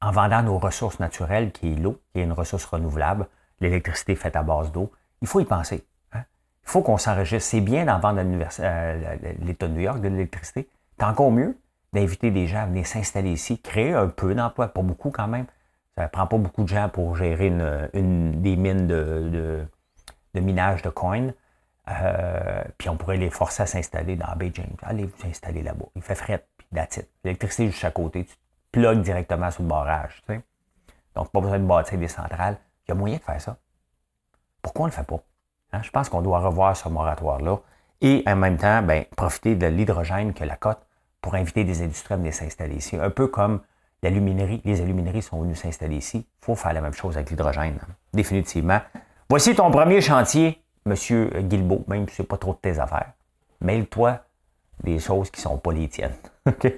en 0.00 0.10
vendant 0.10 0.42
nos 0.42 0.58
ressources 0.58 0.98
naturelles, 0.98 1.52
qui 1.52 1.72
est 1.72 1.76
l'eau, 1.76 2.00
qui 2.12 2.20
est 2.20 2.24
une 2.24 2.32
ressource 2.32 2.64
renouvelable, 2.64 3.26
l'électricité 3.60 4.14
faite 4.14 4.36
à 4.36 4.42
base 4.42 4.72
d'eau. 4.72 4.90
Il 5.20 5.28
faut 5.28 5.40
y 5.40 5.44
penser. 5.44 5.84
Hein. 6.12 6.22
Il 6.62 6.70
faut 6.70 6.82
qu'on 6.82 6.98
s'enregistre. 6.98 7.50
C'est 7.50 7.60
bien 7.60 7.84
d'en 7.84 7.98
vendre 7.98 8.20
à 8.20 8.62
euh, 8.62 9.16
l'État 9.40 9.68
de 9.68 9.74
New 9.74 9.80
York 9.80 10.00
de 10.00 10.08
l'électricité. 10.08 10.68
C'est 10.98 11.04
encore 11.04 11.30
mieux 11.30 11.56
d'inviter 11.98 12.30
des 12.30 12.46
gens 12.46 12.60
à 12.60 12.66
venir 12.66 12.86
s'installer 12.86 13.32
ici, 13.32 13.60
créer 13.60 13.92
un 13.92 14.08
peu 14.08 14.34
d'emplois, 14.34 14.68
pas 14.68 14.82
beaucoup 14.82 15.10
quand 15.10 15.26
même. 15.26 15.46
Ça 15.96 16.04
ne 16.04 16.08
prend 16.08 16.26
pas 16.26 16.38
beaucoup 16.38 16.62
de 16.62 16.68
gens 16.68 16.88
pour 16.88 17.16
gérer 17.16 17.48
une, 17.48 18.40
des 18.40 18.56
mines 18.56 18.86
de, 18.86 19.66
de 20.34 20.40
minage 20.40 20.82
de 20.82 20.90
coins. 20.90 21.30
Euh, 21.90 22.62
puis 22.76 22.88
on 22.88 22.96
pourrait 22.96 23.16
les 23.16 23.30
forcer 23.30 23.62
à 23.62 23.66
s'installer 23.66 24.14
dans 24.14 24.34
Bay 24.36 24.50
James. 24.54 24.76
Allez 24.82 25.06
vous 25.06 25.28
installer 25.28 25.62
là-bas. 25.62 25.86
Il 25.96 26.02
fait 26.02 26.14
fret, 26.14 26.44
puis 26.56 26.66
that's 26.74 27.00
L'électricité 27.24 27.70
juste 27.70 27.84
à 27.84 27.90
côté. 27.90 28.24
Tu 28.24 28.36
plugues 28.70 29.00
directement 29.00 29.50
sur 29.50 29.62
le 29.62 29.68
barrage. 29.68 30.22
Donc, 31.14 31.32
pas 31.32 31.40
besoin 31.40 31.58
de 31.58 31.64
bâtir 31.64 31.98
des 31.98 32.08
centrales. 32.08 32.58
Il 32.86 32.90
y 32.90 32.92
a 32.92 32.94
moyen 32.94 33.16
de 33.16 33.22
faire 33.22 33.40
ça. 33.40 33.56
Pourquoi 34.62 34.84
on 34.84 34.86
ne 34.86 34.92
le 34.92 34.96
fait 34.96 35.06
pas? 35.06 35.20
Hein? 35.72 35.80
Je 35.82 35.90
pense 35.90 36.08
qu'on 36.08 36.22
doit 36.22 36.38
revoir 36.40 36.76
ce 36.76 36.88
moratoire-là 36.88 37.58
et 38.00 38.22
en 38.26 38.36
même 38.36 38.56
temps, 38.56 38.82
ben, 38.82 39.04
profiter 39.16 39.56
de 39.56 39.66
l'hydrogène 39.66 40.32
que 40.32 40.44
la 40.44 40.56
cote 40.56 40.78
pour 41.28 41.34
inviter 41.34 41.62
des 41.62 41.82
industries 41.82 42.14
à 42.14 42.16
venir 42.16 42.32
s'installer 42.32 42.76
ici. 42.76 42.96
Un 42.96 43.10
peu 43.10 43.26
comme 43.26 43.60
l'aluminerie. 44.02 44.62
Les 44.64 44.80
alumineries 44.80 45.20
sont 45.20 45.42
venues 45.42 45.54
s'installer 45.54 45.96
ici. 45.96 46.26
Il 46.26 46.44
faut 46.46 46.54
faire 46.54 46.72
la 46.72 46.80
même 46.80 46.94
chose 46.94 47.18
avec 47.18 47.28
l'hydrogène. 47.28 47.78
Définitivement. 48.14 48.80
Voici 49.28 49.54
ton 49.54 49.70
premier 49.70 50.00
chantier 50.00 50.62
Monsieur 50.86 51.28
Guilbeault, 51.42 51.84
même 51.86 52.08
si 52.08 52.14
c'est 52.14 52.24
pas 52.24 52.38
trop 52.38 52.54
de 52.54 52.58
tes 52.60 52.78
affaires, 52.78 53.12
mêle-toi 53.60 54.24
des 54.82 54.98
choses 54.98 55.30
qui 55.30 55.42
sont 55.42 55.58
pas 55.58 55.70
les 55.70 55.86
tiennes. 55.90 56.16
OK? 56.46 56.72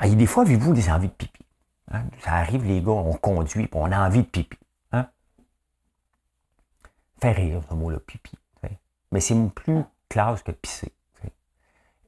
Ah, 0.00 0.08
des 0.08 0.26
fois, 0.26 0.42
avez-vous 0.42 0.74
des 0.74 0.90
envies 0.90 1.06
de 1.06 1.12
pipi? 1.12 1.44
Hein? 1.92 2.02
Ça 2.24 2.32
arrive, 2.32 2.64
les 2.64 2.82
gars, 2.82 2.90
on 2.90 3.12
conduit, 3.12 3.68
on 3.70 3.92
a 3.92 4.04
envie 4.04 4.22
de 4.22 4.26
pipi. 4.26 4.58
Hein? 4.90 5.06
Faire 7.20 7.36
rire, 7.36 7.60
ce 7.70 7.74
mot-là, 7.74 8.00
pipi. 8.00 8.32
Mais 9.12 9.20
c'est 9.20 9.36
plus 9.54 9.84
classe 10.08 10.42
que 10.42 10.50
pisser. 10.50 10.92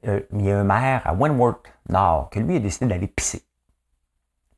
Euh, 0.07 0.21
il 0.33 0.45
y 0.45 0.51
a 0.51 0.59
un 0.59 0.63
maire 0.63 1.01
à 1.05 1.13
Wentworth 1.13 1.71
Nord 1.89 2.29
que 2.29 2.39
lui 2.39 2.57
a 2.57 2.59
décidé 2.59 2.85
d'aller 2.85 3.07
pisser. 3.07 3.43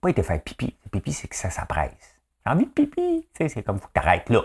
Pas 0.01 0.09
été 0.09 0.23
faire 0.23 0.41
pipi. 0.41 0.75
Pipi, 0.91 1.13
c'est 1.13 1.27
que 1.27 1.35
ça 1.35 1.49
s'appresse. 1.49 2.19
J'ai 2.45 2.51
envie 2.51 2.65
de 2.65 2.71
pipi. 2.71 3.27
C'est 3.33 3.63
comme, 3.63 3.79
faut 3.79 3.87
que 3.87 3.93
t'arrêtes 3.93 4.29
là. 4.29 4.41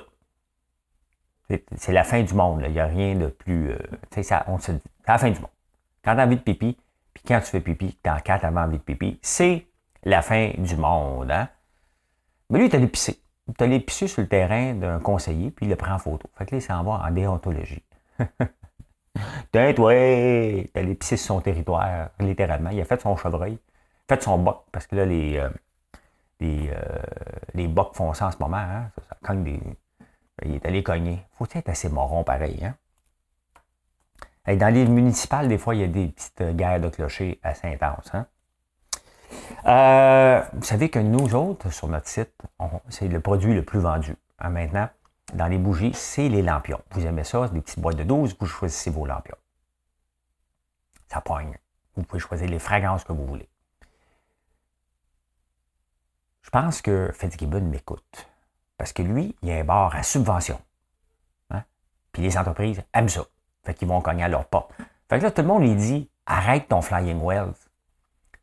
C'est 1.76 1.92
la 1.92 2.04
fin 2.04 2.22
du 2.22 2.34
monde. 2.34 2.62
Il 2.66 2.72
n'y 2.72 2.80
a 2.80 2.86
rien 2.86 3.14
de 3.14 3.26
plus. 3.26 3.70
Euh, 3.70 4.22
ça, 4.22 4.44
on 4.48 4.58
se 4.58 4.72
dit, 4.72 4.80
c'est 5.00 5.12
la 5.12 5.18
fin 5.18 5.30
du 5.30 5.40
monde. 5.40 5.50
Quand 6.04 6.14
tu 6.14 6.20
as 6.20 6.24
envie 6.24 6.36
de 6.36 6.40
pipi, 6.40 6.78
puis 7.12 7.24
quand 7.26 7.40
tu 7.40 7.46
fais 7.46 7.60
pipi, 7.60 7.98
quand 8.02 8.18
tu 8.22 8.30
as 8.30 8.52
envie 8.52 8.78
de 8.78 8.82
pipi, 8.82 9.18
c'est 9.22 9.66
la 10.04 10.22
fin 10.22 10.52
du 10.56 10.76
monde. 10.76 11.30
Hein? 11.30 11.48
Mais 12.48 12.58
lui, 12.58 12.66
il 12.66 12.72
est 12.72 12.76
allé 12.76 12.86
pisser. 12.86 13.20
Il 13.48 13.52
est 13.52 13.62
allé 13.62 13.80
pisser 13.80 14.06
sur 14.06 14.22
le 14.22 14.28
terrain 14.28 14.74
d'un 14.74 14.98
conseiller, 15.00 15.50
puis 15.50 15.66
il 15.66 15.68
le 15.68 15.76
prend 15.76 15.94
en 15.94 15.98
photo. 15.98 16.28
Fait 16.36 16.46
que 16.46 16.52
là, 16.52 16.58
il 16.58 16.62
s'en 16.62 16.82
va 16.82 17.04
en 17.06 17.10
déontologie. 17.10 17.82
T'es, 19.52 19.74
toi, 19.74 19.92
allé 19.92 20.94
pisser 20.98 21.16
sur 21.16 21.34
son 21.34 21.40
territoire, 21.40 22.08
littéralement. 22.20 22.70
Il 22.70 22.80
a 22.80 22.84
fait 22.84 23.00
son 23.00 23.16
chevreuil, 23.16 23.58
fait 24.08 24.22
son 24.22 24.38
boc, 24.38 24.64
parce 24.72 24.86
que 24.86 24.96
là, 24.96 25.04
les, 25.04 25.36
euh, 25.36 25.50
les, 26.40 26.70
euh, 26.70 27.02
les 27.54 27.68
bocs 27.68 27.94
font 27.94 28.14
ça 28.14 28.28
en 28.28 28.30
ce 28.30 28.38
moment. 28.38 28.56
Hein? 28.56 28.90
Il 30.44 30.54
est 30.54 30.66
allé 30.66 30.82
cogner. 30.82 31.22
faut 31.38 31.46
être 31.52 31.68
assez 31.68 31.88
moron 31.88 32.24
pareil. 32.24 32.64
Hein? 32.64 32.74
dans 34.56 34.74
les 34.74 34.86
municipales, 34.86 35.48
des 35.48 35.58
fois, 35.58 35.74
il 35.74 35.82
y 35.82 35.84
a 35.84 35.88
des 35.88 36.08
petites 36.08 36.56
guerres 36.56 36.80
de 36.80 36.88
clochers 36.88 37.38
assez 37.42 37.68
intenses. 37.68 38.10
Hein? 38.14 38.26
Euh, 39.66 40.42
vous 40.54 40.64
savez 40.64 40.88
que 40.88 40.98
nous 40.98 41.34
autres, 41.34 41.70
sur 41.70 41.88
notre 41.88 42.08
site, 42.08 42.34
c'est 42.88 43.08
le 43.08 43.20
produit 43.20 43.54
le 43.54 43.62
plus 43.62 43.78
vendu. 43.78 44.16
Hein, 44.38 44.50
maintenant, 44.50 44.88
dans 45.32 45.46
les 45.46 45.58
bougies, 45.58 45.94
c'est 45.94 46.28
les 46.28 46.42
lampions. 46.42 46.82
Vous 46.90 47.06
aimez 47.06 47.24
ça, 47.24 47.48
des 47.48 47.60
petites 47.60 47.80
boîtes 47.80 47.96
de 47.96 48.04
12, 48.04 48.36
vous 48.38 48.46
choisissez 48.46 48.90
vos 48.90 49.06
lampions. 49.06 49.36
Ça 51.08 51.20
poigne. 51.20 51.56
Vous 51.94 52.02
pouvez 52.04 52.20
choisir 52.20 52.48
les 52.48 52.58
fragrances 52.58 53.04
que 53.04 53.12
vous 53.12 53.26
voulez. 53.26 53.48
Je 56.42 56.50
pense 56.50 56.82
que 56.82 57.10
Fitzgibbon 57.14 57.62
m'écoute. 57.62 58.28
Parce 58.76 58.92
que 58.92 59.02
lui, 59.02 59.36
il 59.42 59.50
a 59.50 59.56
un 59.56 59.64
bar 59.64 59.94
à 59.94 60.02
subvention. 60.02 60.60
Hein? 61.50 61.64
Puis 62.12 62.22
les 62.22 62.36
entreprises 62.36 62.82
aiment 62.92 63.08
ça. 63.08 63.24
Fait 63.64 63.74
qu'ils 63.74 63.88
vont 63.88 64.00
cogner 64.00 64.24
à 64.24 64.28
leur 64.28 64.46
porte. 64.46 64.72
Fait 65.08 65.18
que 65.18 65.24
là, 65.24 65.30
tout 65.30 65.42
le 65.42 65.48
monde 65.48 65.62
lui 65.62 65.74
dit 65.76 66.10
arrête 66.26 66.68
ton 66.68 66.82
Flying 66.82 67.20
Wells. 67.22 67.54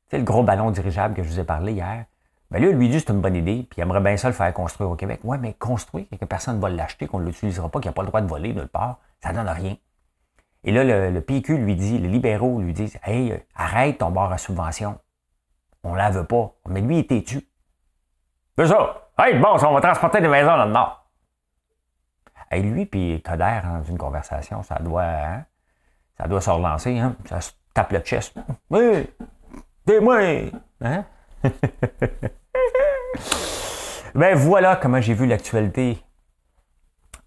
C'est 0.10 0.18
le 0.18 0.24
gros 0.24 0.44
ballon 0.44 0.72
dirigeable 0.72 1.14
que 1.14 1.24
je 1.24 1.30
vous 1.30 1.40
ai 1.40 1.44
parlé 1.44 1.74
hier. 1.74 2.06
Mais 2.52 2.60
là, 2.60 2.72
lui 2.72 2.90
dit 2.90 3.00
c'est 3.00 3.12
une 3.12 3.22
bonne 3.22 3.36
idée, 3.36 3.68
puis 3.70 3.80
il 3.80 3.82
aimerait 3.82 4.02
bien 4.02 4.18
ça 4.18 4.28
le 4.28 4.34
faire 4.34 4.52
construire 4.54 4.90
au 4.90 4.96
Québec. 4.96 5.20
Ouais, 5.24 5.38
mais 5.38 5.54
construire, 5.54 6.06
que 6.20 6.26
personne 6.26 6.58
ne 6.58 6.62
va 6.62 6.70
l'acheter, 6.70 7.08
qu'on 7.08 7.20
ne 7.20 7.26
l'utilisera 7.26 7.70
pas, 7.70 7.80
qu'il 7.80 7.90
n'a 7.90 7.94
pas 7.94 8.02
le 8.02 8.08
droit 8.08 8.22
de 8.22 8.28
voler 8.28 8.54
nulle 8.54 8.68
part, 8.68 9.00
ça 9.22 9.32
ne 9.32 9.38
donne 9.38 9.50
rien. 9.50 9.76
Et 10.64 10.72
là, 10.72 11.10
le, 11.10 11.22
PQ 11.22 11.58
lui 11.58 11.76
dit, 11.76 11.98
les 12.00 12.10
libéraux 12.10 12.60
lui 12.60 12.74
disent 12.74 13.00
Hey, 13.04 13.42
arrête 13.56 14.00
ton 14.00 14.12
bar 14.12 14.32
à 14.32 14.38
subvention. 14.38 15.00
On 15.84 15.94
ne 15.94 15.98
la 15.98 16.10
veut 16.10 16.26
pas. 16.26 16.54
Mais 16.68 16.82
lui, 16.82 16.98
il 16.98 17.00
est 17.00 17.10
têtu. 17.10 17.48
C'est 18.58 18.68
ça. 18.68 19.10
Hey, 19.18 19.40
bon, 19.40 19.50
on 19.54 19.74
va 19.74 19.82
transporter 19.82 20.20
des 20.20 20.28
maisons 20.28 20.58
dans 20.58 20.66
le 20.66 20.72
nord. 20.72 21.08
Et 22.52 22.62
lui 22.62 22.86
puis 22.86 23.22
Coder, 23.22 23.62
dans 23.64 23.84
une 23.84 23.98
conversation, 23.98 24.64
ça 24.64 24.80
doit, 24.80 25.04
hein, 25.04 25.46
ça 26.18 26.28
doit 26.28 26.42
se 26.42 26.50
relancer. 26.50 26.98
Hein? 26.98 27.16
Ça 27.26 27.42
se 27.42 27.52
tape 27.74 27.92
le 27.92 28.00
chest. 28.00 28.36
Oui, 28.70 29.08
c'est 29.88 30.02
moi. 30.02 30.20
Hein? 30.82 31.06
ben 34.16 34.36
voilà 34.36 34.76
comment 34.76 35.02
j'ai 35.02 35.14
vu 35.14 35.26
l'actualité 35.28 36.04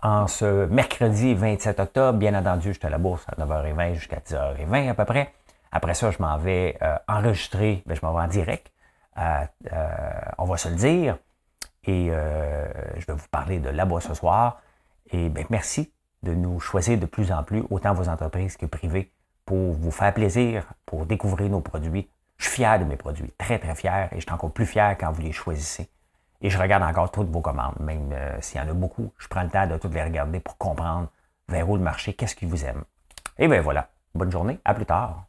en 0.02 0.26
ce 0.26 0.66
mercredi 0.66 1.34
27 1.34 1.80
octobre. 1.80 2.18
Bien 2.18 2.34
entendu, 2.34 2.72
j'étais 2.72 2.86
à 2.86 2.90
la 2.90 2.98
bourse 2.98 3.24
à 3.28 3.40
9h20 3.40 3.94
jusqu'à 3.94 4.18
10h20 4.18 4.90
à 4.90 4.94
peu 4.94 5.04
près. 5.04 5.32
Après 5.70 5.94
ça, 5.94 6.10
je 6.10 6.18
m'en 6.20 6.36
vais 6.36 6.76
euh, 6.82 6.96
enregistrer, 7.08 7.82
ben, 7.86 7.94
je 7.94 8.04
m'en 8.04 8.12
vais 8.12 8.22
en 8.22 8.28
direct. 8.28 8.70
Euh, 9.18 9.44
euh, 9.72 9.90
on 10.38 10.44
va 10.44 10.56
se 10.56 10.68
le 10.68 10.76
dire. 10.76 11.18
Et 11.84 12.10
je 12.10 13.06
vais 13.06 13.12
vous 13.12 13.26
parler 13.32 13.58
de 13.58 13.68
là-bas 13.68 14.00
ce 14.00 14.14
soir. 14.14 14.60
Et 15.10 15.28
ben, 15.28 15.44
merci 15.50 15.92
de 16.22 16.32
nous 16.32 16.60
choisir 16.60 16.96
de 16.96 17.06
plus 17.06 17.32
en 17.32 17.42
plus, 17.42 17.64
autant 17.70 17.92
vos 17.92 18.08
entreprises 18.08 18.56
que 18.56 18.66
privées, 18.66 19.10
pour 19.44 19.72
vous 19.72 19.90
faire 19.90 20.14
plaisir, 20.14 20.64
pour 20.86 21.06
découvrir 21.06 21.50
nos 21.50 21.60
produits. 21.60 22.08
Je 22.42 22.48
suis 22.48 22.56
fier 22.56 22.76
de 22.80 22.84
mes 22.84 22.96
produits, 22.96 23.32
très 23.38 23.60
très 23.60 23.76
fier, 23.76 24.08
et 24.10 24.16
je 24.16 24.22
suis 24.22 24.32
encore 24.32 24.50
plus 24.50 24.66
fier 24.66 24.96
quand 24.98 25.12
vous 25.12 25.22
les 25.22 25.30
choisissez. 25.30 25.88
Et 26.40 26.50
je 26.50 26.58
regarde 26.58 26.82
encore 26.82 27.12
toutes 27.12 27.30
vos 27.30 27.40
commandes, 27.40 27.76
même 27.78 28.10
euh, 28.12 28.36
s'il 28.40 28.60
y 28.60 28.64
en 28.64 28.68
a 28.68 28.72
beaucoup, 28.72 29.12
je 29.16 29.28
prends 29.28 29.44
le 29.44 29.48
temps 29.48 29.68
de 29.68 29.78
toutes 29.78 29.94
les 29.94 30.02
regarder 30.02 30.40
pour 30.40 30.58
comprendre 30.58 31.06
vers 31.48 31.70
où 31.70 31.76
le 31.76 31.82
marché, 31.84 32.14
qu'est-ce 32.14 32.34
qui 32.34 32.44
vous 32.44 32.64
aime. 32.64 32.82
Et 33.38 33.46
bien 33.46 33.60
voilà, 33.60 33.90
bonne 34.16 34.32
journée, 34.32 34.58
à 34.64 34.74
plus 34.74 34.86
tard. 34.86 35.26